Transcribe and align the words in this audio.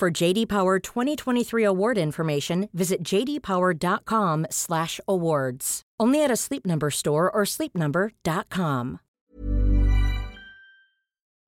For 0.00 0.10
JD 0.10 0.48
Power 0.48 0.78
2023 0.78 1.62
award 1.62 1.98
information, 1.98 2.70
visit 2.72 3.02
jdpower.com/awards. 3.02 5.82
Only 6.00 6.24
at 6.24 6.30
a 6.30 6.36
Sleep 6.36 6.64
Number 6.64 6.90
store 6.90 7.30
or 7.30 7.42
sleepnumber.com. 7.42 9.00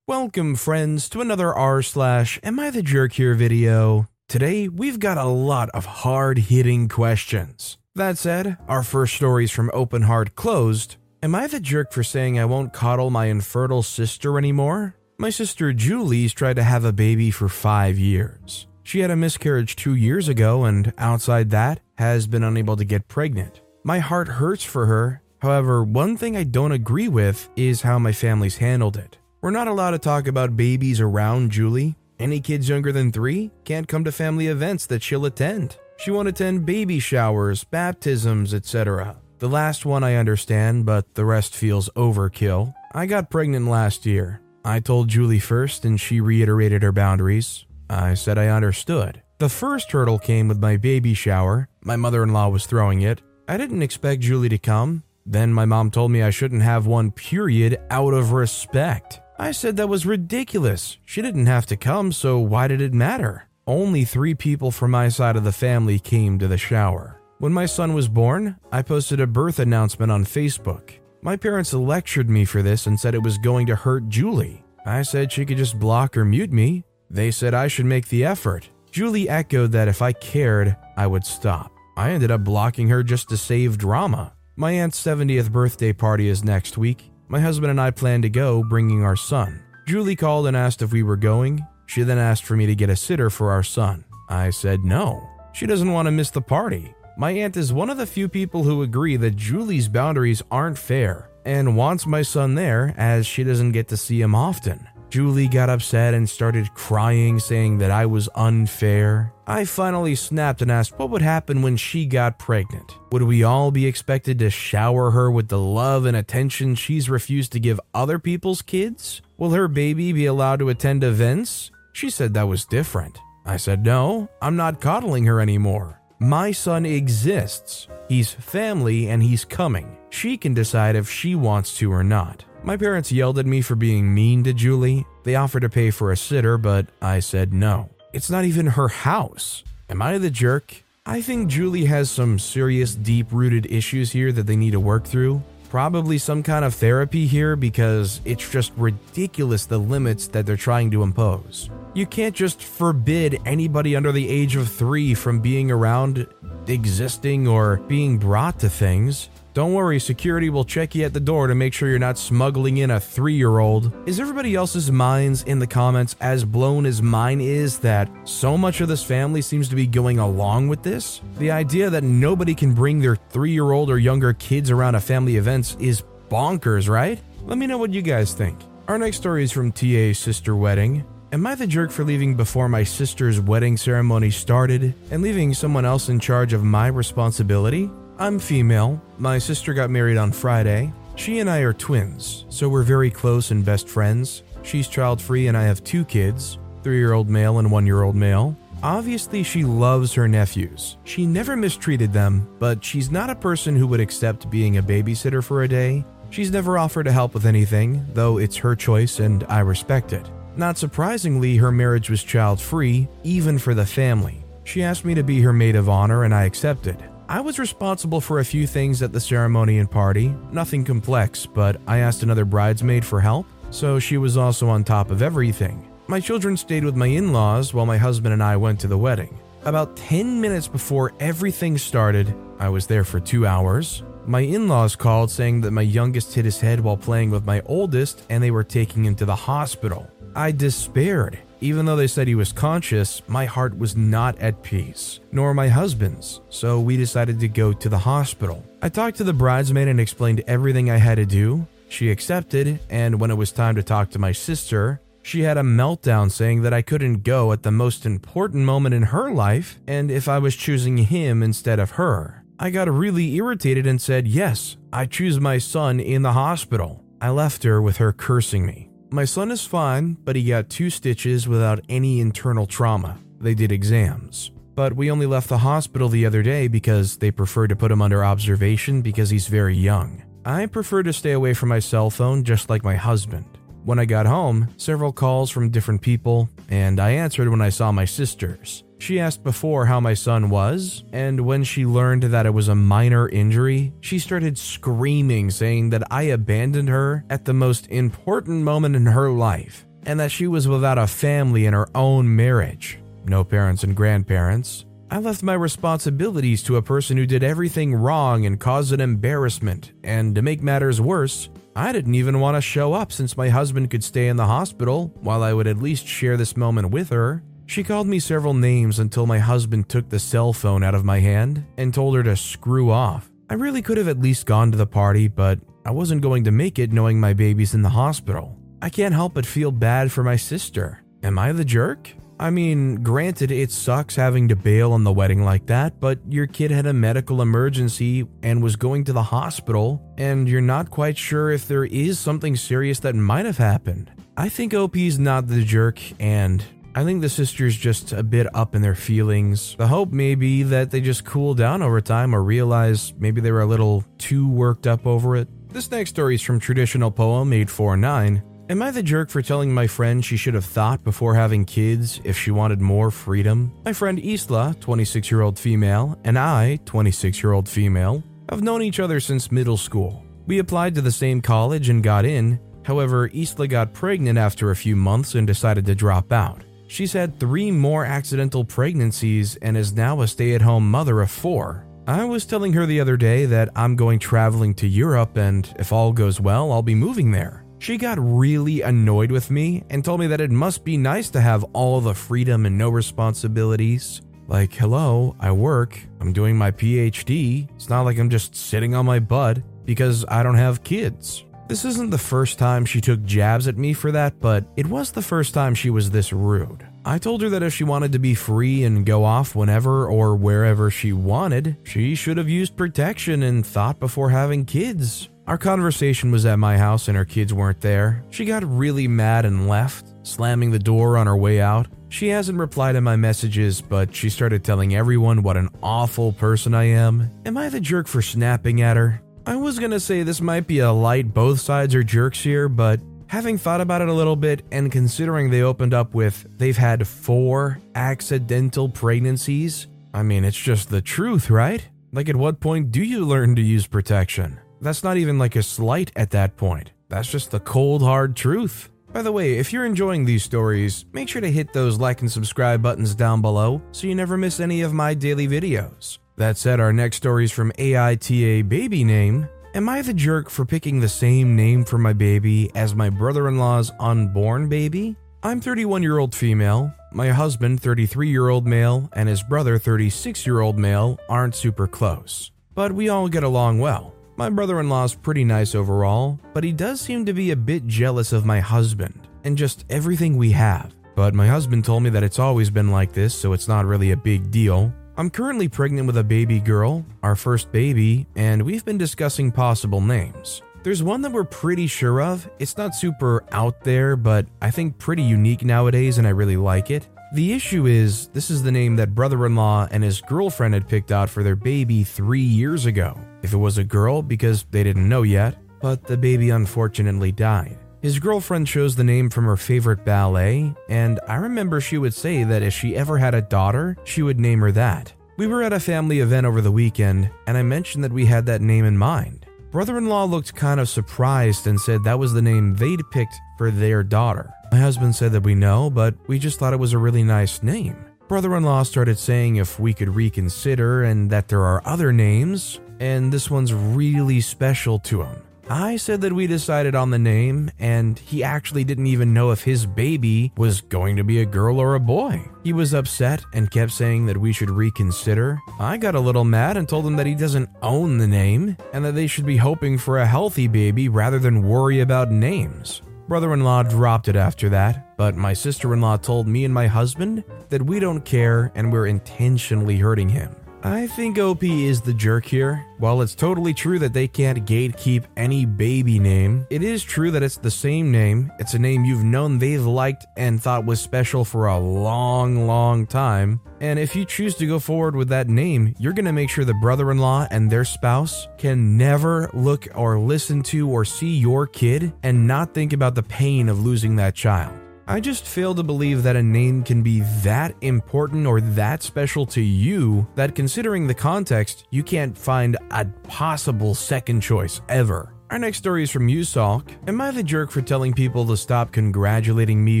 Welcome, 0.06 0.56
friends, 0.56 1.08
to 1.08 1.22
another 1.22 1.54
r 1.54 1.80
slash 1.80 2.38
Am 2.42 2.60
I 2.60 2.68
the 2.68 2.82
Jerk 2.82 3.14
here 3.14 3.32
video. 3.32 4.10
Today, 4.28 4.68
we've 4.68 5.00
got 5.00 5.16
a 5.16 5.24
lot 5.24 5.70
of 5.70 5.86
hard 5.86 6.36
hitting 6.36 6.90
questions. 6.90 7.78
That 7.94 8.18
said, 8.18 8.58
our 8.68 8.82
first 8.82 9.14
story 9.14 9.44
is 9.44 9.50
from 9.50 9.70
Open 9.72 10.02
Heart 10.02 10.34
Closed. 10.34 10.96
Am 11.22 11.34
I 11.34 11.46
the 11.46 11.58
jerk 11.58 11.90
for 11.90 12.04
saying 12.04 12.38
I 12.38 12.44
won't 12.44 12.74
coddle 12.74 13.08
my 13.08 13.28
infertile 13.28 13.82
sister 13.82 14.36
anymore? 14.36 14.94
My 15.18 15.30
sister 15.30 15.72
Julie's 15.72 16.32
tried 16.32 16.56
to 16.56 16.62
have 16.62 16.84
a 16.84 16.92
baby 16.92 17.30
for 17.30 17.48
five 17.48 17.98
years. 17.98 18.66
She 18.82 19.00
had 19.00 19.10
a 19.10 19.16
miscarriage 19.16 19.76
two 19.76 19.94
years 19.94 20.28
ago, 20.28 20.64
and 20.64 20.92
outside 20.98 21.50
that, 21.50 21.80
has 21.98 22.26
been 22.26 22.42
unable 22.42 22.76
to 22.76 22.84
get 22.84 23.08
pregnant. 23.08 23.60
My 23.84 24.00
heart 24.00 24.26
hurts 24.26 24.64
for 24.64 24.86
her. 24.86 25.22
However, 25.38 25.84
one 25.84 26.16
thing 26.16 26.36
I 26.36 26.44
don't 26.44 26.72
agree 26.72 27.08
with 27.08 27.48
is 27.56 27.82
how 27.82 27.98
my 27.98 28.12
family's 28.12 28.56
handled 28.56 28.96
it. 28.96 29.18
We're 29.40 29.50
not 29.50 29.68
allowed 29.68 29.92
to 29.92 29.98
talk 29.98 30.26
about 30.26 30.56
babies 30.56 31.00
around 31.00 31.50
Julie. 31.50 31.96
Any 32.18 32.40
kids 32.40 32.68
younger 32.68 32.92
than 32.92 33.10
three 33.10 33.50
can't 33.64 33.88
come 33.88 34.04
to 34.04 34.12
family 34.12 34.46
events 34.46 34.86
that 34.86 35.02
she'll 35.02 35.26
attend. 35.26 35.76
She 35.96 36.10
won't 36.10 36.28
attend 36.28 36.66
baby 36.66 36.98
showers, 36.98 37.64
baptisms, 37.64 38.54
etc. 38.54 39.16
The 39.38 39.48
last 39.48 39.84
one 39.84 40.04
I 40.04 40.14
understand, 40.14 40.86
but 40.86 41.14
the 41.14 41.24
rest 41.24 41.56
feels 41.56 41.88
overkill. 41.96 42.74
I 42.94 43.06
got 43.06 43.30
pregnant 43.30 43.66
last 43.66 44.06
year. 44.06 44.40
I 44.64 44.80
told 44.80 45.08
Julie 45.08 45.38
first, 45.38 45.84
and 45.84 46.00
she 46.00 46.20
reiterated 46.20 46.82
her 46.82 46.92
boundaries. 46.92 47.66
I 47.90 48.14
said 48.14 48.38
I 48.38 48.48
understood. 48.48 49.22
The 49.38 49.48
first 49.48 49.90
hurdle 49.90 50.18
came 50.18 50.46
with 50.46 50.60
my 50.60 50.76
baby 50.76 51.14
shower. 51.14 51.68
My 51.82 51.96
mother 51.96 52.22
in 52.22 52.32
law 52.32 52.48
was 52.48 52.66
throwing 52.66 53.02
it. 53.02 53.20
I 53.48 53.56
didn't 53.56 53.82
expect 53.82 54.22
Julie 54.22 54.48
to 54.50 54.58
come. 54.58 55.02
Then 55.26 55.52
my 55.52 55.64
mom 55.64 55.90
told 55.90 56.10
me 56.10 56.22
I 56.22 56.30
shouldn't 56.30 56.62
have 56.62 56.86
one, 56.86 57.10
period, 57.10 57.80
out 57.90 58.14
of 58.14 58.32
respect. 58.32 59.20
I 59.38 59.50
said 59.50 59.76
that 59.76 59.88
was 59.88 60.06
ridiculous. 60.06 60.98
She 61.04 61.22
didn't 61.22 61.46
have 61.46 61.66
to 61.66 61.76
come, 61.76 62.12
so 62.12 62.38
why 62.38 62.68
did 62.68 62.80
it 62.80 62.94
matter? 62.94 63.48
Only 63.66 64.04
three 64.04 64.34
people 64.34 64.70
from 64.70 64.92
my 64.92 65.08
side 65.08 65.36
of 65.36 65.44
the 65.44 65.52
family 65.52 65.98
came 65.98 66.38
to 66.38 66.48
the 66.48 66.58
shower. 66.58 67.20
When 67.38 67.52
my 67.52 67.66
son 67.66 67.94
was 67.94 68.06
born, 68.06 68.56
I 68.70 68.82
posted 68.82 69.18
a 69.18 69.26
birth 69.26 69.58
announcement 69.58 70.12
on 70.12 70.24
Facebook. 70.24 71.01
My 71.24 71.36
parents 71.36 71.72
lectured 71.72 72.28
me 72.28 72.44
for 72.44 72.62
this 72.62 72.88
and 72.88 72.98
said 72.98 73.14
it 73.14 73.22
was 73.22 73.38
going 73.38 73.68
to 73.68 73.76
hurt 73.76 74.08
Julie. 74.08 74.64
I 74.84 75.02
said 75.02 75.30
she 75.30 75.46
could 75.46 75.56
just 75.56 75.78
block 75.78 76.16
or 76.16 76.24
mute 76.24 76.52
me. 76.52 76.82
They 77.10 77.30
said 77.30 77.54
I 77.54 77.68
should 77.68 77.86
make 77.86 78.08
the 78.08 78.24
effort. 78.24 78.68
Julie 78.90 79.28
echoed 79.28 79.70
that 79.70 79.86
if 79.86 80.02
I 80.02 80.12
cared, 80.12 80.76
I 80.96 81.06
would 81.06 81.24
stop. 81.24 81.70
I 81.96 82.10
ended 82.10 82.32
up 82.32 82.42
blocking 82.42 82.88
her 82.88 83.04
just 83.04 83.28
to 83.28 83.36
save 83.36 83.78
drama. 83.78 84.32
My 84.56 84.72
aunt's 84.72 85.00
70th 85.00 85.52
birthday 85.52 85.92
party 85.92 86.28
is 86.28 86.42
next 86.42 86.76
week, 86.76 87.12
my 87.28 87.38
husband 87.38 87.70
and 87.70 87.80
I 87.80 87.92
plan 87.92 88.22
to 88.22 88.28
go, 88.28 88.64
bringing 88.64 89.04
our 89.04 89.16
son. 89.16 89.62
Julie 89.86 90.16
called 90.16 90.48
and 90.48 90.56
asked 90.56 90.82
if 90.82 90.92
we 90.92 91.04
were 91.04 91.16
going. 91.16 91.64
She 91.86 92.02
then 92.02 92.18
asked 92.18 92.44
for 92.44 92.56
me 92.56 92.66
to 92.66 92.74
get 92.74 92.90
a 92.90 92.96
sitter 92.96 93.30
for 93.30 93.52
our 93.52 93.62
son. 93.62 94.04
I 94.28 94.50
said 94.50 94.84
no. 94.84 95.22
She 95.52 95.66
doesn't 95.66 95.92
want 95.92 96.06
to 96.06 96.10
miss 96.10 96.30
the 96.30 96.40
party. 96.40 96.96
My 97.16 97.32
aunt 97.32 97.56
is 97.56 97.72
one 97.72 97.90
of 97.90 97.98
the 97.98 98.06
few 98.06 98.28
people 98.28 98.62
who 98.62 98.82
agree 98.82 99.16
that 99.16 99.36
Julie's 99.36 99.88
boundaries 99.88 100.42
aren't 100.50 100.78
fair 100.78 101.28
and 101.44 101.76
wants 101.76 102.06
my 102.06 102.22
son 102.22 102.54
there 102.54 102.94
as 102.96 103.26
she 103.26 103.44
doesn't 103.44 103.72
get 103.72 103.88
to 103.88 103.96
see 103.96 104.20
him 104.20 104.34
often. 104.34 104.88
Julie 105.10 105.46
got 105.46 105.68
upset 105.68 106.14
and 106.14 106.26
started 106.26 106.72
crying, 106.72 107.38
saying 107.38 107.76
that 107.78 107.90
I 107.90 108.06
was 108.06 108.30
unfair. 108.34 109.34
I 109.46 109.66
finally 109.66 110.14
snapped 110.14 110.62
and 110.62 110.72
asked 110.72 110.98
what 110.98 111.10
would 111.10 111.20
happen 111.20 111.60
when 111.60 111.76
she 111.76 112.06
got 112.06 112.38
pregnant. 112.38 112.96
Would 113.12 113.24
we 113.24 113.42
all 113.42 113.70
be 113.70 113.84
expected 113.84 114.38
to 114.38 114.48
shower 114.48 115.10
her 115.10 115.30
with 115.30 115.48
the 115.48 115.58
love 115.58 116.06
and 116.06 116.16
attention 116.16 116.74
she's 116.76 117.10
refused 117.10 117.52
to 117.52 117.60
give 117.60 117.78
other 117.92 118.18
people's 118.18 118.62
kids? 118.62 119.20
Will 119.36 119.50
her 119.50 119.68
baby 119.68 120.14
be 120.14 120.24
allowed 120.24 120.60
to 120.60 120.70
attend 120.70 121.04
events? 121.04 121.70
She 121.92 122.08
said 122.08 122.32
that 122.32 122.48
was 122.48 122.64
different. 122.64 123.18
I 123.44 123.58
said, 123.58 123.84
no, 123.84 124.30
I'm 124.40 124.56
not 124.56 124.80
coddling 124.80 125.26
her 125.26 125.42
anymore. 125.42 126.00
My 126.22 126.52
son 126.52 126.86
exists. 126.86 127.88
He's 128.08 128.30
family 128.30 129.08
and 129.08 129.20
he's 129.20 129.44
coming. 129.44 129.96
She 130.10 130.36
can 130.36 130.54
decide 130.54 130.94
if 130.94 131.10
she 131.10 131.34
wants 131.34 131.76
to 131.78 131.92
or 131.92 132.04
not. 132.04 132.44
My 132.62 132.76
parents 132.76 133.10
yelled 133.10 133.40
at 133.40 133.46
me 133.46 133.60
for 133.60 133.74
being 133.74 134.14
mean 134.14 134.44
to 134.44 134.52
Julie. 134.52 135.04
They 135.24 135.34
offered 135.34 135.62
to 135.62 135.68
pay 135.68 135.90
for 135.90 136.12
a 136.12 136.16
sitter, 136.16 136.58
but 136.58 136.86
I 137.00 137.18
said 137.18 137.52
no. 137.52 137.90
It's 138.12 138.30
not 138.30 138.44
even 138.44 138.68
her 138.68 138.86
house. 138.86 139.64
Am 139.90 140.00
I 140.00 140.16
the 140.18 140.30
jerk? 140.30 140.84
I 141.04 141.22
think 141.22 141.48
Julie 141.48 141.86
has 141.86 142.08
some 142.08 142.38
serious, 142.38 142.94
deep 142.94 143.26
rooted 143.32 143.66
issues 143.66 144.12
here 144.12 144.30
that 144.30 144.46
they 144.46 144.54
need 144.54 144.70
to 144.72 144.80
work 144.80 145.04
through. 145.04 145.42
Probably 145.70 146.18
some 146.18 146.44
kind 146.44 146.64
of 146.64 146.72
therapy 146.72 147.26
here 147.26 147.56
because 147.56 148.20
it's 148.24 148.48
just 148.48 148.70
ridiculous 148.76 149.66
the 149.66 149.78
limits 149.78 150.28
that 150.28 150.46
they're 150.46 150.56
trying 150.56 150.92
to 150.92 151.02
impose. 151.02 151.68
You 151.94 152.06
can't 152.06 152.34
just 152.34 152.62
forbid 152.62 153.38
anybody 153.44 153.94
under 153.94 154.12
the 154.12 154.26
age 154.26 154.56
of 154.56 154.70
three 154.70 155.12
from 155.12 155.40
being 155.40 155.70
around, 155.70 156.26
existing, 156.66 157.46
or 157.46 157.76
being 157.86 158.16
brought 158.16 158.58
to 158.60 158.70
things. 158.70 159.28
Don't 159.52 159.74
worry, 159.74 160.00
security 160.00 160.48
will 160.48 160.64
check 160.64 160.94
you 160.94 161.04
at 161.04 161.12
the 161.12 161.20
door 161.20 161.48
to 161.48 161.54
make 161.54 161.74
sure 161.74 161.90
you're 161.90 161.98
not 161.98 162.16
smuggling 162.16 162.78
in 162.78 162.90
a 162.90 162.98
three 162.98 163.34
year 163.34 163.58
old. 163.58 163.92
Is 164.08 164.18
everybody 164.18 164.54
else's 164.54 164.90
minds 164.90 165.42
in 165.42 165.58
the 165.58 165.66
comments 165.66 166.16
as 166.22 166.46
blown 166.46 166.86
as 166.86 167.02
mine 167.02 167.42
is 167.42 167.78
that 167.80 168.08
so 168.24 168.56
much 168.56 168.80
of 168.80 168.88
this 168.88 169.04
family 169.04 169.42
seems 169.42 169.68
to 169.68 169.76
be 169.76 169.86
going 169.86 170.18
along 170.18 170.68
with 170.68 170.82
this? 170.82 171.20
The 171.38 171.50
idea 171.50 171.90
that 171.90 172.04
nobody 172.04 172.54
can 172.54 172.72
bring 172.72 173.00
their 173.00 173.16
three 173.16 173.52
year 173.52 173.70
old 173.72 173.90
or 173.90 173.98
younger 173.98 174.32
kids 174.32 174.70
around 174.70 174.94
a 174.94 175.00
family 175.00 175.36
events 175.36 175.76
is 175.78 176.02
bonkers, 176.30 176.88
right? 176.88 177.20
Let 177.42 177.58
me 177.58 177.66
know 177.66 177.76
what 177.76 177.92
you 177.92 178.00
guys 178.00 178.32
think. 178.32 178.58
Our 178.88 178.96
next 178.96 179.18
story 179.18 179.44
is 179.44 179.52
from 179.52 179.70
TA's 179.70 180.18
sister 180.18 180.56
wedding. 180.56 181.04
Am 181.32 181.46
I 181.46 181.54
the 181.54 181.66
jerk 181.66 181.90
for 181.90 182.04
leaving 182.04 182.34
before 182.34 182.68
my 182.68 182.84
sister's 182.84 183.40
wedding 183.40 183.78
ceremony 183.78 184.30
started 184.30 184.92
and 185.10 185.22
leaving 185.22 185.54
someone 185.54 185.86
else 185.86 186.10
in 186.10 186.20
charge 186.20 186.52
of 186.52 186.62
my 186.62 186.88
responsibility? 186.88 187.90
I'm 188.18 188.38
female. 188.38 189.00
My 189.16 189.38
sister 189.38 189.72
got 189.72 189.88
married 189.88 190.18
on 190.18 190.30
Friday. 190.30 190.92
She 191.16 191.38
and 191.38 191.48
I 191.48 191.60
are 191.60 191.72
twins, 191.72 192.44
so 192.50 192.68
we're 192.68 192.82
very 192.82 193.10
close 193.10 193.50
and 193.50 193.64
best 193.64 193.88
friends. 193.88 194.42
She's 194.62 194.88
child 194.88 195.22
free, 195.22 195.46
and 195.46 195.56
I 195.56 195.62
have 195.62 195.82
two 195.82 196.04
kids 196.04 196.58
three 196.82 196.98
year 196.98 197.14
old 197.14 197.30
male 197.30 197.60
and 197.60 197.72
one 197.72 197.86
year 197.86 198.02
old 198.02 198.14
male. 198.14 198.54
Obviously, 198.82 199.42
she 199.42 199.64
loves 199.64 200.12
her 200.12 200.28
nephews. 200.28 200.98
She 201.04 201.24
never 201.24 201.56
mistreated 201.56 202.12
them, 202.12 202.46
but 202.58 202.84
she's 202.84 203.10
not 203.10 203.30
a 203.30 203.34
person 203.34 203.74
who 203.74 203.86
would 203.86 204.00
accept 204.00 204.50
being 204.50 204.76
a 204.76 204.82
babysitter 204.82 205.42
for 205.42 205.62
a 205.62 205.68
day. 205.68 206.04
She's 206.28 206.50
never 206.50 206.76
offered 206.76 207.04
to 207.04 207.12
help 207.12 207.32
with 207.32 207.46
anything, 207.46 208.04
though 208.12 208.36
it's 208.36 208.56
her 208.56 208.76
choice 208.76 209.18
and 209.18 209.44
I 209.48 209.60
respect 209.60 210.12
it. 210.12 210.28
Not 210.56 210.76
surprisingly, 210.76 211.56
her 211.56 211.72
marriage 211.72 212.10
was 212.10 212.22
child 212.22 212.60
free, 212.60 213.08
even 213.24 213.58
for 213.58 213.72
the 213.72 213.86
family. 213.86 214.44
She 214.64 214.82
asked 214.82 215.04
me 215.04 215.14
to 215.14 215.22
be 215.22 215.40
her 215.40 215.52
maid 215.52 215.76
of 215.76 215.88
honor, 215.88 216.24
and 216.24 216.34
I 216.34 216.44
accepted. 216.44 217.02
I 217.28 217.40
was 217.40 217.58
responsible 217.58 218.20
for 218.20 218.38
a 218.38 218.44
few 218.44 218.66
things 218.66 219.02
at 219.02 219.12
the 219.12 219.20
ceremony 219.20 219.78
and 219.78 219.90
party, 219.90 220.34
nothing 220.52 220.84
complex, 220.84 221.46
but 221.46 221.80
I 221.86 221.98
asked 221.98 222.22
another 222.22 222.44
bridesmaid 222.44 223.04
for 223.04 223.20
help, 223.20 223.46
so 223.70 223.98
she 223.98 224.18
was 224.18 224.36
also 224.36 224.68
on 224.68 224.84
top 224.84 225.10
of 225.10 225.22
everything. 225.22 225.88
My 226.06 226.20
children 226.20 226.58
stayed 226.58 226.84
with 226.84 226.96
my 226.96 227.06
in 227.06 227.32
laws 227.32 227.72
while 227.72 227.86
my 227.86 227.96
husband 227.96 228.34
and 228.34 228.42
I 228.42 228.58
went 228.58 228.80
to 228.80 228.88
the 228.88 228.98
wedding. 228.98 229.38
About 229.64 229.96
10 229.96 230.40
minutes 230.40 230.68
before 230.68 231.12
everything 231.20 231.78
started, 231.78 232.34
I 232.58 232.68
was 232.68 232.86
there 232.86 233.04
for 233.04 233.20
two 233.20 233.46
hours. 233.46 234.02
My 234.26 234.40
in 234.40 234.68
laws 234.68 234.94
called 234.94 235.30
saying 235.30 235.62
that 235.62 235.70
my 235.70 235.82
youngest 235.82 236.34
hit 236.34 236.44
his 236.44 236.60
head 236.60 236.80
while 236.80 236.96
playing 236.96 237.30
with 237.30 237.46
my 237.46 237.62
oldest 237.66 238.22
and 238.28 238.42
they 238.42 238.50
were 238.50 238.64
taking 238.64 239.04
him 239.04 239.14
to 239.16 239.24
the 239.24 239.34
hospital. 239.34 240.10
I 240.34 240.52
despaired. 240.52 241.38
Even 241.60 241.86
though 241.86 241.96
they 241.96 242.08
said 242.08 242.26
he 242.26 242.34
was 242.34 242.52
conscious, 242.52 243.22
my 243.28 243.44
heart 243.44 243.78
was 243.78 243.96
not 243.96 244.36
at 244.38 244.62
peace, 244.62 245.20
nor 245.30 245.54
my 245.54 245.68
husband's, 245.68 246.40
so 246.48 246.80
we 246.80 246.96
decided 246.96 247.38
to 247.38 247.48
go 247.48 247.72
to 247.72 247.88
the 247.88 247.98
hospital. 247.98 248.64
I 248.82 248.88
talked 248.88 249.18
to 249.18 249.24
the 249.24 249.32
bridesmaid 249.32 249.86
and 249.86 250.00
explained 250.00 250.42
everything 250.48 250.90
I 250.90 250.96
had 250.96 251.16
to 251.16 251.26
do. 251.26 251.66
She 251.88 252.10
accepted, 252.10 252.80
and 252.90 253.20
when 253.20 253.30
it 253.30 253.36
was 253.36 253.52
time 253.52 253.76
to 253.76 253.82
talk 253.82 254.10
to 254.10 254.18
my 254.18 254.32
sister, 254.32 255.00
She 255.22 255.42
had 255.42 255.56
a 255.56 255.62
meltdown 255.62 256.30
saying 256.30 256.62
that 256.62 256.74
I 256.74 256.82
couldn't 256.82 257.22
go 257.22 257.52
at 257.52 257.62
the 257.62 257.70
most 257.70 258.04
important 258.04 258.64
moment 258.64 258.94
in 258.94 259.04
her 259.04 259.30
life 259.30 259.78
and 259.86 260.10
if 260.10 260.28
I 260.28 260.38
was 260.38 260.56
choosing 260.56 260.98
him 260.98 261.42
instead 261.42 261.78
of 261.78 261.92
her. 261.92 262.44
I 262.58 262.70
got 262.70 262.90
really 262.90 263.34
irritated 263.36 263.86
and 263.86 264.02
said, 264.02 264.26
Yes, 264.26 264.76
I 264.92 265.06
choose 265.06 265.40
my 265.40 265.58
son 265.58 266.00
in 266.00 266.22
the 266.22 266.32
hospital. 266.32 267.04
I 267.20 267.30
left 267.30 267.62
her 267.62 267.80
with 267.80 267.98
her 267.98 268.12
cursing 268.12 268.66
me. 268.66 268.90
My 269.12 269.26
son 269.26 269.50
is 269.50 269.62
fine, 269.62 270.16
but 270.24 270.36
he 270.36 270.44
got 270.44 270.70
two 270.70 270.88
stitches 270.88 271.46
without 271.46 271.84
any 271.90 272.20
internal 272.20 272.64
trauma. 272.64 273.18
They 273.40 273.52
did 273.52 273.70
exams. 273.70 274.52
But 274.74 274.94
we 274.96 275.10
only 275.10 275.26
left 275.26 275.50
the 275.50 275.58
hospital 275.58 276.08
the 276.08 276.24
other 276.24 276.42
day 276.42 276.66
because 276.66 277.18
they 277.18 277.30
prefer 277.30 277.66
to 277.66 277.76
put 277.76 277.92
him 277.92 278.00
under 278.00 278.24
observation 278.24 279.02
because 279.02 279.28
he's 279.28 279.48
very 279.48 279.76
young. 279.76 280.22
I 280.46 280.64
prefer 280.64 281.02
to 281.02 281.12
stay 281.12 281.32
away 281.32 281.52
from 281.52 281.68
my 281.68 281.78
cell 281.78 282.08
phone 282.08 282.42
just 282.42 282.70
like 282.70 282.84
my 282.84 282.96
husband. 282.96 283.44
When 283.84 283.98
I 283.98 284.06
got 284.06 284.24
home, 284.24 284.68
several 284.78 285.12
calls 285.12 285.50
from 285.50 285.68
different 285.68 286.00
people, 286.00 286.48
and 286.70 286.98
I 286.98 287.10
answered 287.10 287.50
when 287.50 287.60
I 287.60 287.68
saw 287.68 287.92
my 287.92 288.06
sisters. 288.06 288.82
She 289.02 289.18
asked 289.18 289.42
before 289.42 289.86
how 289.86 289.98
my 289.98 290.14
son 290.14 290.48
was, 290.48 291.02
and 291.12 291.40
when 291.40 291.64
she 291.64 291.84
learned 291.84 292.22
that 292.22 292.46
it 292.46 292.54
was 292.54 292.68
a 292.68 292.76
minor 292.76 293.28
injury, 293.28 293.92
she 294.00 294.20
started 294.20 294.56
screaming, 294.56 295.50
saying 295.50 295.90
that 295.90 296.04
I 296.08 296.22
abandoned 296.30 296.88
her 296.88 297.24
at 297.28 297.44
the 297.44 297.52
most 297.52 297.88
important 297.88 298.62
moment 298.62 298.94
in 298.94 299.06
her 299.06 299.28
life, 299.28 299.88
and 300.06 300.20
that 300.20 300.30
she 300.30 300.46
was 300.46 300.68
without 300.68 300.98
a 300.98 301.08
family 301.08 301.66
in 301.66 301.74
her 301.74 301.88
own 301.96 302.36
marriage. 302.36 303.00
No 303.24 303.42
parents 303.42 303.82
and 303.82 303.96
grandparents. 303.96 304.84
I 305.10 305.18
left 305.18 305.42
my 305.42 305.54
responsibilities 305.54 306.62
to 306.62 306.76
a 306.76 306.82
person 306.82 307.16
who 307.16 307.26
did 307.26 307.42
everything 307.42 307.96
wrong 307.96 308.46
and 308.46 308.60
caused 308.60 308.92
an 308.92 309.00
embarrassment, 309.00 309.94
and 310.04 310.32
to 310.36 310.42
make 310.42 310.62
matters 310.62 311.00
worse, 311.00 311.50
I 311.74 311.90
didn't 311.90 312.14
even 312.14 312.38
want 312.38 312.56
to 312.56 312.60
show 312.60 312.92
up 312.92 313.10
since 313.10 313.36
my 313.36 313.48
husband 313.48 313.90
could 313.90 314.04
stay 314.04 314.28
in 314.28 314.36
the 314.36 314.46
hospital 314.46 315.12
while 315.22 315.42
I 315.42 315.54
would 315.54 315.66
at 315.66 315.78
least 315.78 316.06
share 316.06 316.36
this 316.36 316.56
moment 316.56 316.90
with 316.90 317.10
her. 317.10 317.42
She 317.66 317.82
called 317.82 318.06
me 318.06 318.18
several 318.18 318.54
names 318.54 318.98
until 318.98 319.26
my 319.26 319.38
husband 319.38 319.88
took 319.88 320.08
the 320.08 320.18
cell 320.18 320.52
phone 320.52 320.82
out 320.84 320.94
of 320.94 321.04
my 321.04 321.20
hand 321.20 321.64
and 321.78 321.94
told 321.94 322.14
her 322.16 322.22
to 322.22 322.36
screw 322.36 322.90
off. 322.90 323.30
I 323.48 323.54
really 323.54 323.82
could 323.82 323.98
have 323.98 324.08
at 324.08 324.20
least 324.20 324.46
gone 324.46 324.70
to 324.72 324.78
the 324.78 324.86
party, 324.86 325.28
but 325.28 325.58
I 325.84 325.90
wasn't 325.90 326.22
going 326.22 326.44
to 326.44 326.50
make 326.50 326.78
it 326.78 326.92
knowing 326.92 327.18
my 327.18 327.32
baby's 327.32 327.74
in 327.74 327.82
the 327.82 327.88
hospital. 327.88 328.56
I 328.80 328.88
can't 328.90 329.14
help 329.14 329.34
but 329.34 329.46
feel 329.46 329.70
bad 329.70 330.10
for 330.10 330.22
my 330.22 330.36
sister. 330.36 331.02
Am 331.22 331.38
I 331.38 331.52
the 331.52 331.64
jerk? 331.64 332.10
I 332.40 332.50
mean, 332.50 332.96
granted, 333.02 333.52
it 333.52 333.70
sucks 333.70 334.16
having 334.16 334.48
to 334.48 334.56
bail 334.56 334.92
on 334.92 335.04
the 335.04 335.12
wedding 335.12 335.44
like 335.44 335.66
that, 335.66 336.00
but 336.00 336.18
your 336.28 336.48
kid 336.48 336.72
had 336.72 336.86
a 336.86 336.92
medical 336.92 337.40
emergency 337.40 338.26
and 338.42 338.62
was 338.62 338.74
going 338.74 339.04
to 339.04 339.12
the 339.12 339.22
hospital, 339.22 340.02
and 340.18 340.48
you're 340.48 340.60
not 340.60 340.90
quite 340.90 341.16
sure 341.16 341.52
if 341.52 341.68
there 341.68 341.84
is 341.84 342.18
something 342.18 342.56
serious 342.56 342.98
that 343.00 343.14
might 343.14 343.46
have 343.46 343.58
happened. 343.58 344.10
I 344.36 344.48
think 344.48 344.74
OP's 344.74 345.18
not 345.18 345.46
the 345.46 345.62
jerk, 345.62 346.00
and 346.18 346.64
I 346.94 347.04
think 347.04 347.22
the 347.22 347.28
sister's 347.30 347.76
just 347.76 348.12
a 348.12 348.22
bit 348.22 348.46
up 348.54 348.74
in 348.74 348.82
their 348.82 348.94
feelings. 348.94 349.76
The 349.76 349.86
hope 349.86 350.12
may 350.12 350.34
be 350.34 350.62
that 350.64 350.90
they 350.90 351.00
just 351.00 351.24
cool 351.24 351.54
down 351.54 351.80
over 351.80 352.02
time 352.02 352.34
or 352.34 352.42
realize 352.42 353.14
maybe 353.18 353.40
they 353.40 353.50
were 353.50 353.62
a 353.62 353.66
little 353.66 354.04
too 354.18 354.46
worked 354.46 354.86
up 354.86 355.06
over 355.06 355.36
it. 355.36 355.48
This 355.72 355.90
next 355.90 356.10
story 356.10 356.34
is 356.34 356.42
from 356.42 356.60
Traditional 356.60 357.10
Poem 357.10 357.50
849. 357.52 358.42
Am 358.68 358.82
I 358.82 358.90
the 358.90 359.02
jerk 359.02 359.30
for 359.30 359.40
telling 359.40 359.72
my 359.72 359.86
friend 359.86 360.22
she 360.22 360.36
should 360.36 360.52
have 360.52 360.66
thought 360.66 361.02
before 361.02 361.34
having 361.34 361.64
kids 361.64 362.20
if 362.24 362.38
she 362.38 362.50
wanted 362.50 362.80
more 362.80 363.10
freedom? 363.10 363.72
My 363.86 363.94
friend 363.94 364.18
Isla, 364.18 364.76
26 364.78 365.30
year 365.30 365.40
old 365.40 365.58
female, 365.58 366.18
and 366.24 366.38
I, 366.38 366.78
26 366.84 367.42
year 367.42 367.52
old 367.52 367.68
female, 367.68 368.22
have 368.50 368.62
known 368.62 368.82
each 368.82 369.00
other 369.00 369.18
since 369.18 369.50
middle 369.50 369.78
school. 369.78 370.22
We 370.46 370.58
applied 370.58 370.94
to 370.96 371.00
the 371.00 371.10
same 371.10 371.40
college 371.40 371.88
and 371.88 372.02
got 372.02 372.26
in. 372.26 372.60
However, 372.84 373.30
Isla 373.34 373.66
got 373.68 373.94
pregnant 373.94 374.38
after 374.38 374.70
a 374.70 374.76
few 374.76 374.94
months 374.94 375.34
and 375.34 375.46
decided 375.46 375.86
to 375.86 375.94
drop 375.94 376.32
out. 376.32 376.64
She's 376.92 377.14
had 377.14 377.40
three 377.40 377.70
more 377.70 378.04
accidental 378.04 378.66
pregnancies 378.66 379.56
and 379.62 379.78
is 379.78 379.94
now 379.94 380.20
a 380.20 380.28
stay 380.28 380.54
at 380.54 380.60
home 380.60 380.90
mother 380.90 381.22
of 381.22 381.30
four. 381.30 381.86
I 382.06 382.22
was 382.24 382.44
telling 382.44 382.74
her 382.74 382.84
the 382.84 383.00
other 383.00 383.16
day 383.16 383.46
that 383.46 383.70
I'm 383.74 383.96
going 383.96 384.18
traveling 384.18 384.74
to 384.74 384.86
Europe 384.86 385.38
and 385.38 385.72
if 385.78 385.90
all 385.90 386.12
goes 386.12 386.38
well, 386.38 386.70
I'll 386.70 386.82
be 386.82 386.94
moving 386.94 387.30
there. 387.30 387.64
She 387.78 387.96
got 387.96 388.18
really 388.20 388.82
annoyed 388.82 389.32
with 389.32 389.50
me 389.50 389.84
and 389.88 390.04
told 390.04 390.20
me 390.20 390.26
that 390.26 390.42
it 390.42 390.50
must 390.50 390.84
be 390.84 390.98
nice 390.98 391.30
to 391.30 391.40
have 391.40 391.64
all 391.72 392.02
the 392.02 392.12
freedom 392.12 392.66
and 392.66 392.76
no 392.76 392.90
responsibilities. 392.90 394.20
Like, 394.46 394.74
hello, 394.74 395.34
I 395.40 395.50
work, 395.50 395.98
I'm 396.20 396.34
doing 396.34 396.58
my 396.58 396.72
PhD. 396.72 397.70
It's 397.74 397.88
not 397.88 398.02
like 398.02 398.18
I'm 398.18 398.28
just 398.28 398.54
sitting 398.54 398.94
on 398.94 399.06
my 399.06 399.18
butt 399.18 399.60
because 399.86 400.26
I 400.28 400.42
don't 400.42 400.58
have 400.58 400.84
kids. 400.84 401.42
This 401.68 401.84
isn't 401.84 402.10
the 402.10 402.18
first 402.18 402.58
time 402.58 402.84
she 402.84 403.00
took 403.00 403.24
jabs 403.24 403.66
at 403.66 403.78
me 403.78 403.92
for 403.92 404.12
that, 404.12 404.40
but 404.40 404.64
it 404.76 404.86
was 404.86 405.10
the 405.10 405.22
first 405.22 405.54
time 405.54 405.74
she 405.74 405.90
was 405.90 406.10
this 406.10 406.32
rude. 406.32 406.86
I 407.04 407.18
told 407.18 407.42
her 407.42 407.48
that 407.50 407.62
if 407.62 407.74
she 407.74 407.84
wanted 407.84 408.12
to 408.12 408.18
be 408.18 408.34
free 408.34 408.84
and 408.84 409.06
go 409.06 409.24
off 409.24 409.54
whenever 409.54 410.06
or 410.06 410.36
wherever 410.36 410.90
she 410.90 411.12
wanted, 411.12 411.76
she 411.84 412.14
should 412.14 412.36
have 412.36 412.48
used 412.48 412.76
protection 412.76 413.42
and 413.42 413.64
thought 413.64 413.98
before 413.98 414.30
having 414.30 414.64
kids. 414.64 415.28
Our 415.46 415.58
conversation 415.58 416.30
was 416.30 416.46
at 416.46 416.58
my 416.58 416.78
house 416.78 417.08
and 417.08 417.16
her 417.16 417.24
kids 417.24 417.52
weren't 417.52 417.80
there. 417.80 418.24
She 418.30 418.44
got 418.44 418.64
really 418.64 419.08
mad 419.08 419.44
and 419.44 419.68
left, 419.68 420.14
slamming 420.22 420.70
the 420.70 420.78
door 420.78 421.16
on 421.16 421.26
her 421.26 421.36
way 421.36 421.60
out. 421.60 421.88
She 422.10 422.28
hasn't 422.28 422.58
replied 422.58 422.92
to 422.92 423.00
my 423.00 423.16
messages, 423.16 423.80
but 423.80 424.14
she 424.14 424.28
started 424.28 424.62
telling 424.62 424.94
everyone 424.94 425.42
what 425.42 425.56
an 425.56 425.70
awful 425.82 426.32
person 426.32 426.74
I 426.74 426.84
am. 426.84 427.30
Am 427.46 427.56
I 427.56 427.70
the 427.70 427.80
jerk 427.80 428.06
for 428.06 428.22
snapping 428.22 428.82
at 428.82 428.96
her? 428.96 429.22
I 429.44 429.56
was 429.56 429.80
gonna 429.80 429.98
say 429.98 430.22
this 430.22 430.40
might 430.40 430.68
be 430.68 430.78
a 430.78 430.92
light 430.92 431.34
both 431.34 431.60
sides 431.60 431.96
are 431.96 432.04
jerks 432.04 432.40
here, 432.40 432.68
but 432.68 433.00
having 433.26 433.58
thought 433.58 433.80
about 433.80 434.00
it 434.00 434.08
a 434.08 434.12
little 434.12 434.36
bit 434.36 434.62
and 434.70 434.92
considering 434.92 435.50
they 435.50 435.62
opened 435.62 435.94
up 435.94 436.14
with 436.14 436.46
they've 436.58 436.76
had 436.76 437.08
four 437.08 437.80
accidental 437.96 438.88
pregnancies, 438.88 439.88
I 440.14 440.22
mean, 440.22 440.44
it's 440.44 440.56
just 440.58 440.90
the 440.90 441.02
truth, 441.02 441.50
right? 441.50 441.86
Like, 442.12 442.28
at 442.28 442.36
what 442.36 442.60
point 442.60 442.92
do 442.92 443.02
you 443.02 443.24
learn 443.24 443.56
to 443.56 443.62
use 443.62 443.86
protection? 443.86 444.60
That's 444.80 445.02
not 445.02 445.16
even 445.16 445.38
like 445.38 445.56
a 445.56 445.62
slight 445.62 446.12
at 446.14 446.30
that 446.30 446.56
point. 446.56 446.92
That's 447.08 447.30
just 447.30 447.50
the 447.50 447.60
cold, 447.60 448.02
hard 448.02 448.36
truth. 448.36 448.90
By 449.12 449.22
the 449.22 449.32
way, 449.32 449.58
if 449.58 449.72
you're 449.72 449.84
enjoying 449.84 450.24
these 450.24 450.44
stories, 450.44 451.04
make 451.12 451.28
sure 451.28 451.40
to 451.40 451.50
hit 451.50 451.72
those 451.72 451.98
like 451.98 452.20
and 452.20 452.30
subscribe 452.30 452.80
buttons 452.80 453.14
down 453.14 453.42
below 453.42 453.82
so 453.90 454.06
you 454.06 454.14
never 454.14 454.36
miss 454.36 454.60
any 454.60 454.82
of 454.82 454.92
my 454.92 455.14
daily 455.14 455.48
videos. 455.48 456.18
That 456.36 456.56
said, 456.56 456.80
our 456.80 456.92
next 456.92 457.18
story 457.18 457.44
is 457.44 457.52
from 457.52 457.72
AITA 457.72 458.68
Baby 458.68 459.04
Name. 459.04 459.48
Am 459.74 459.88
I 459.88 460.02
the 460.02 460.14
jerk 460.14 460.48
for 460.48 460.64
picking 460.64 461.00
the 461.00 461.08
same 461.08 461.54
name 461.56 461.84
for 461.84 461.98
my 461.98 462.12
baby 462.12 462.70
as 462.74 462.94
my 462.94 463.10
brother 463.10 463.48
in 463.48 463.58
law's 463.58 463.92
unborn 464.00 464.68
baby? 464.68 465.16
I'm 465.42 465.60
31 465.60 466.02
year 466.02 466.18
old 466.18 466.34
female. 466.34 466.92
My 467.12 467.28
husband, 467.28 467.82
33 467.82 468.30
year 468.30 468.48
old 468.48 468.66
male, 468.66 469.10
and 469.12 469.28
his 469.28 469.42
brother, 469.42 469.78
36 469.78 470.46
year 470.46 470.60
old 470.60 470.78
male, 470.78 471.18
aren't 471.28 471.54
super 471.54 471.86
close. 471.86 472.50
But 472.74 472.92
we 472.92 473.10
all 473.10 473.28
get 473.28 473.44
along 473.44 473.80
well. 473.80 474.14
My 474.36 474.48
brother 474.48 474.80
in 474.80 474.88
law's 474.88 475.14
pretty 475.14 475.44
nice 475.44 475.74
overall, 475.74 476.40
but 476.54 476.64
he 476.64 476.72
does 476.72 477.00
seem 477.00 477.26
to 477.26 477.34
be 477.34 477.50
a 477.50 477.56
bit 477.56 477.86
jealous 477.86 478.32
of 478.32 478.46
my 478.46 478.60
husband 478.60 479.28
and 479.44 479.58
just 479.58 479.84
everything 479.90 480.36
we 480.36 480.52
have. 480.52 480.94
But 481.14 481.34
my 481.34 481.46
husband 481.46 481.84
told 481.84 482.02
me 482.02 482.10
that 482.10 482.22
it's 482.22 482.38
always 482.38 482.70
been 482.70 482.90
like 482.90 483.12
this, 483.12 483.34
so 483.34 483.52
it's 483.52 483.68
not 483.68 483.84
really 483.84 484.12
a 484.12 484.16
big 484.16 484.50
deal. 484.50 484.92
I'm 485.14 485.28
currently 485.28 485.68
pregnant 485.68 486.06
with 486.06 486.16
a 486.16 486.24
baby 486.24 486.58
girl, 486.58 487.04
our 487.22 487.36
first 487.36 487.70
baby, 487.70 488.26
and 488.34 488.62
we've 488.62 488.82
been 488.82 488.96
discussing 488.96 489.52
possible 489.52 490.00
names. 490.00 490.62
There's 490.84 491.02
one 491.02 491.20
that 491.20 491.32
we're 491.32 491.44
pretty 491.44 491.86
sure 491.86 492.22
of. 492.22 492.48
It's 492.58 492.78
not 492.78 492.94
super 492.94 493.44
out 493.52 493.84
there, 493.84 494.16
but 494.16 494.46
I 494.62 494.70
think 494.70 494.96
pretty 494.96 495.22
unique 495.22 495.66
nowadays, 495.66 496.16
and 496.16 496.26
I 496.26 496.30
really 496.30 496.56
like 496.56 496.90
it. 496.90 497.08
The 497.34 497.52
issue 497.52 497.84
is, 497.84 498.28
this 498.28 498.50
is 498.50 498.62
the 498.62 498.72
name 498.72 498.96
that 498.96 499.14
brother 499.14 499.44
in 499.44 499.54
law 499.54 499.86
and 499.90 500.02
his 500.02 500.22
girlfriend 500.22 500.72
had 500.72 500.88
picked 500.88 501.12
out 501.12 501.28
for 501.28 501.42
their 501.42 501.56
baby 501.56 502.04
three 502.04 502.40
years 502.40 502.86
ago. 502.86 503.18
If 503.42 503.52
it 503.52 503.58
was 503.58 503.76
a 503.76 503.84
girl, 503.84 504.22
because 504.22 504.64
they 504.70 504.82
didn't 504.82 505.08
know 505.08 505.24
yet, 505.24 505.58
but 505.82 506.04
the 506.04 506.16
baby 506.16 506.48
unfortunately 506.48 507.32
died. 507.32 507.76
His 508.02 508.18
girlfriend 508.18 508.66
chose 508.66 508.96
the 508.96 509.04
name 509.04 509.30
from 509.30 509.44
her 509.44 509.56
favorite 509.56 510.04
ballet, 510.04 510.74
and 510.88 511.20
I 511.28 511.36
remember 511.36 511.80
she 511.80 511.98
would 511.98 512.12
say 512.12 512.42
that 512.42 512.60
if 512.60 512.74
she 512.74 512.96
ever 512.96 513.16
had 513.16 513.32
a 513.32 513.40
daughter, 513.40 513.96
she 514.02 514.22
would 514.22 514.40
name 514.40 514.58
her 514.58 514.72
that. 514.72 515.12
We 515.36 515.46
were 515.46 515.62
at 515.62 515.72
a 515.72 515.78
family 515.78 516.18
event 516.18 516.44
over 516.44 516.60
the 516.60 516.72
weekend, 516.72 517.30
and 517.46 517.56
I 517.56 517.62
mentioned 517.62 518.02
that 518.02 518.12
we 518.12 518.26
had 518.26 518.44
that 518.46 518.60
name 518.60 518.84
in 518.84 518.98
mind. 518.98 519.46
Brother 519.70 519.96
in 519.98 520.06
law 520.06 520.24
looked 520.24 520.52
kind 520.56 520.80
of 520.80 520.88
surprised 520.88 521.68
and 521.68 521.80
said 521.80 522.02
that 522.02 522.18
was 522.18 522.32
the 522.32 522.42
name 522.42 522.74
they'd 522.74 523.08
picked 523.12 523.36
for 523.56 523.70
their 523.70 524.02
daughter. 524.02 524.52
My 524.72 524.78
husband 524.78 525.14
said 525.14 525.30
that 525.30 525.44
we 525.44 525.54
know, 525.54 525.88
but 525.88 526.16
we 526.26 526.40
just 526.40 526.58
thought 526.58 526.72
it 526.72 526.80
was 526.80 526.94
a 526.94 526.98
really 526.98 527.22
nice 527.22 527.62
name. 527.62 528.04
Brother 528.26 528.56
in 528.56 528.64
law 528.64 528.82
started 528.82 529.16
saying 529.16 529.56
if 529.56 529.78
we 529.78 529.94
could 529.94 530.08
reconsider 530.08 531.04
and 531.04 531.30
that 531.30 531.46
there 531.46 531.62
are 531.62 531.86
other 531.86 532.12
names, 532.12 532.80
and 532.98 533.32
this 533.32 533.48
one's 533.48 533.72
really 533.72 534.40
special 534.40 534.98
to 534.98 535.22
him. 535.22 535.40
I 535.74 535.96
said 535.96 536.20
that 536.20 536.34
we 536.34 536.46
decided 536.46 536.94
on 536.94 537.08
the 537.08 537.18
name, 537.18 537.70
and 537.78 538.18
he 538.18 538.44
actually 538.44 538.84
didn't 538.84 539.06
even 539.06 539.32
know 539.32 539.52
if 539.52 539.64
his 539.64 539.86
baby 539.86 540.52
was 540.54 540.82
going 540.82 541.16
to 541.16 541.24
be 541.24 541.40
a 541.40 541.46
girl 541.46 541.80
or 541.80 541.94
a 541.94 542.00
boy. 542.00 542.44
He 542.62 542.74
was 542.74 542.92
upset 542.92 543.42
and 543.54 543.70
kept 543.70 543.92
saying 543.92 544.26
that 544.26 544.36
we 544.36 544.52
should 544.52 544.68
reconsider. 544.68 545.58
I 545.80 545.96
got 545.96 546.14
a 546.14 546.20
little 546.20 546.44
mad 546.44 546.76
and 546.76 546.86
told 546.86 547.06
him 547.06 547.16
that 547.16 547.24
he 547.24 547.34
doesn't 547.34 547.70
own 547.80 548.18
the 548.18 548.26
name 548.26 548.76
and 548.92 549.02
that 549.06 549.14
they 549.14 549.26
should 549.26 549.46
be 549.46 549.56
hoping 549.56 549.96
for 549.96 550.18
a 550.18 550.26
healthy 550.26 550.68
baby 550.68 551.08
rather 551.08 551.38
than 551.38 551.66
worry 551.66 552.00
about 552.00 552.30
names. 552.30 553.00
Brother 553.26 553.54
in 553.54 553.64
law 553.64 553.82
dropped 553.82 554.28
it 554.28 554.36
after 554.36 554.68
that, 554.68 555.16
but 555.16 555.36
my 555.36 555.54
sister 555.54 555.94
in 555.94 556.02
law 556.02 556.18
told 556.18 556.46
me 556.46 556.66
and 556.66 556.74
my 556.74 556.86
husband 556.86 557.44
that 557.70 557.80
we 557.80 557.98
don't 557.98 558.26
care 558.26 558.72
and 558.74 558.92
we're 558.92 559.06
intentionally 559.06 559.96
hurting 559.96 560.28
him. 560.28 560.54
I 560.84 561.06
think 561.06 561.38
OP 561.38 561.62
is 561.62 562.00
the 562.00 562.12
jerk 562.12 562.44
here. 562.44 562.84
While 562.98 563.22
it's 563.22 563.36
totally 563.36 563.72
true 563.72 564.00
that 564.00 564.12
they 564.12 564.26
can't 564.26 564.66
gatekeep 564.66 565.26
any 565.36 565.64
baby 565.64 566.18
name, 566.18 566.66
it 566.70 566.82
is 566.82 567.04
true 567.04 567.30
that 567.30 567.42
it's 567.42 567.56
the 567.56 567.70
same 567.70 568.10
name. 568.10 568.50
It's 568.58 568.74
a 568.74 568.80
name 568.80 569.04
you've 569.04 569.22
known 569.22 569.58
they've 569.58 569.84
liked 569.84 570.26
and 570.36 570.60
thought 570.60 570.84
was 570.84 571.00
special 571.00 571.44
for 571.44 571.68
a 571.68 571.78
long, 571.78 572.66
long 572.66 573.06
time. 573.06 573.60
And 573.80 573.96
if 573.96 574.16
you 574.16 574.24
choose 574.24 574.56
to 574.56 574.66
go 574.66 574.80
forward 574.80 575.14
with 575.14 575.28
that 575.28 575.48
name, 575.48 575.94
you're 576.00 576.12
going 576.14 576.24
to 576.24 576.32
make 576.32 576.50
sure 576.50 576.64
the 576.64 576.74
brother 576.74 577.12
in 577.12 577.18
law 577.18 577.46
and 577.52 577.70
their 577.70 577.84
spouse 577.84 578.48
can 578.58 578.96
never 578.96 579.50
look 579.54 579.86
or 579.94 580.18
listen 580.18 580.64
to 580.64 580.90
or 580.90 581.04
see 581.04 581.36
your 581.36 581.68
kid 581.68 582.12
and 582.24 582.48
not 582.48 582.74
think 582.74 582.92
about 582.92 583.14
the 583.14 583.22
pain 583.22 583.68
of 583.68 583.84
losing 583.84 584.16
that 584.16 584.34
child. 584.34 584.81
I 585.06 585.18
just 585.18 585.44
fail 585.44 585.74
to 585.74 585.82
believe 585.82 586.22
that 586.22 586.36
a 586.36 586.42
name 586.42 586.84
can 586.84 587.02
be 587.02 587.20
that 587.42 587.74
important 587.80 588.46
or 588.46 588.60
that 588.60 589.02
special 589.02 589.44
to 589.46 589.60
you 589.60 590.26
that, 590.36 590.54
considering 590.54 591.06
the 591.06 591.14
context, 591.14 591.86
you 591.90 592.02
can't 592.02 592.38
find 592.38 592.76
a 592.90 593.04
possible 593.24 593.94
second 593.94 594.40
choice 594.42 594.80
ever. 594.88 595.34
Our 595.50 595.58
next 595.58 595.78
story 595.78 596.04
is 596.04 596.10
from 596.10 596.28
Usalk. 596.28 596.90
Am 597.08 597.20
I 597.20 597.30
the 597.30 597.42
jerk 597.42 597.70
for 597.70 597.82
telling 597.82 598.12
people 598.12 598.46
to 598.46 598.56
stop 598.56 598.92
congratulating 598.92 599.84
me 599.84 600.00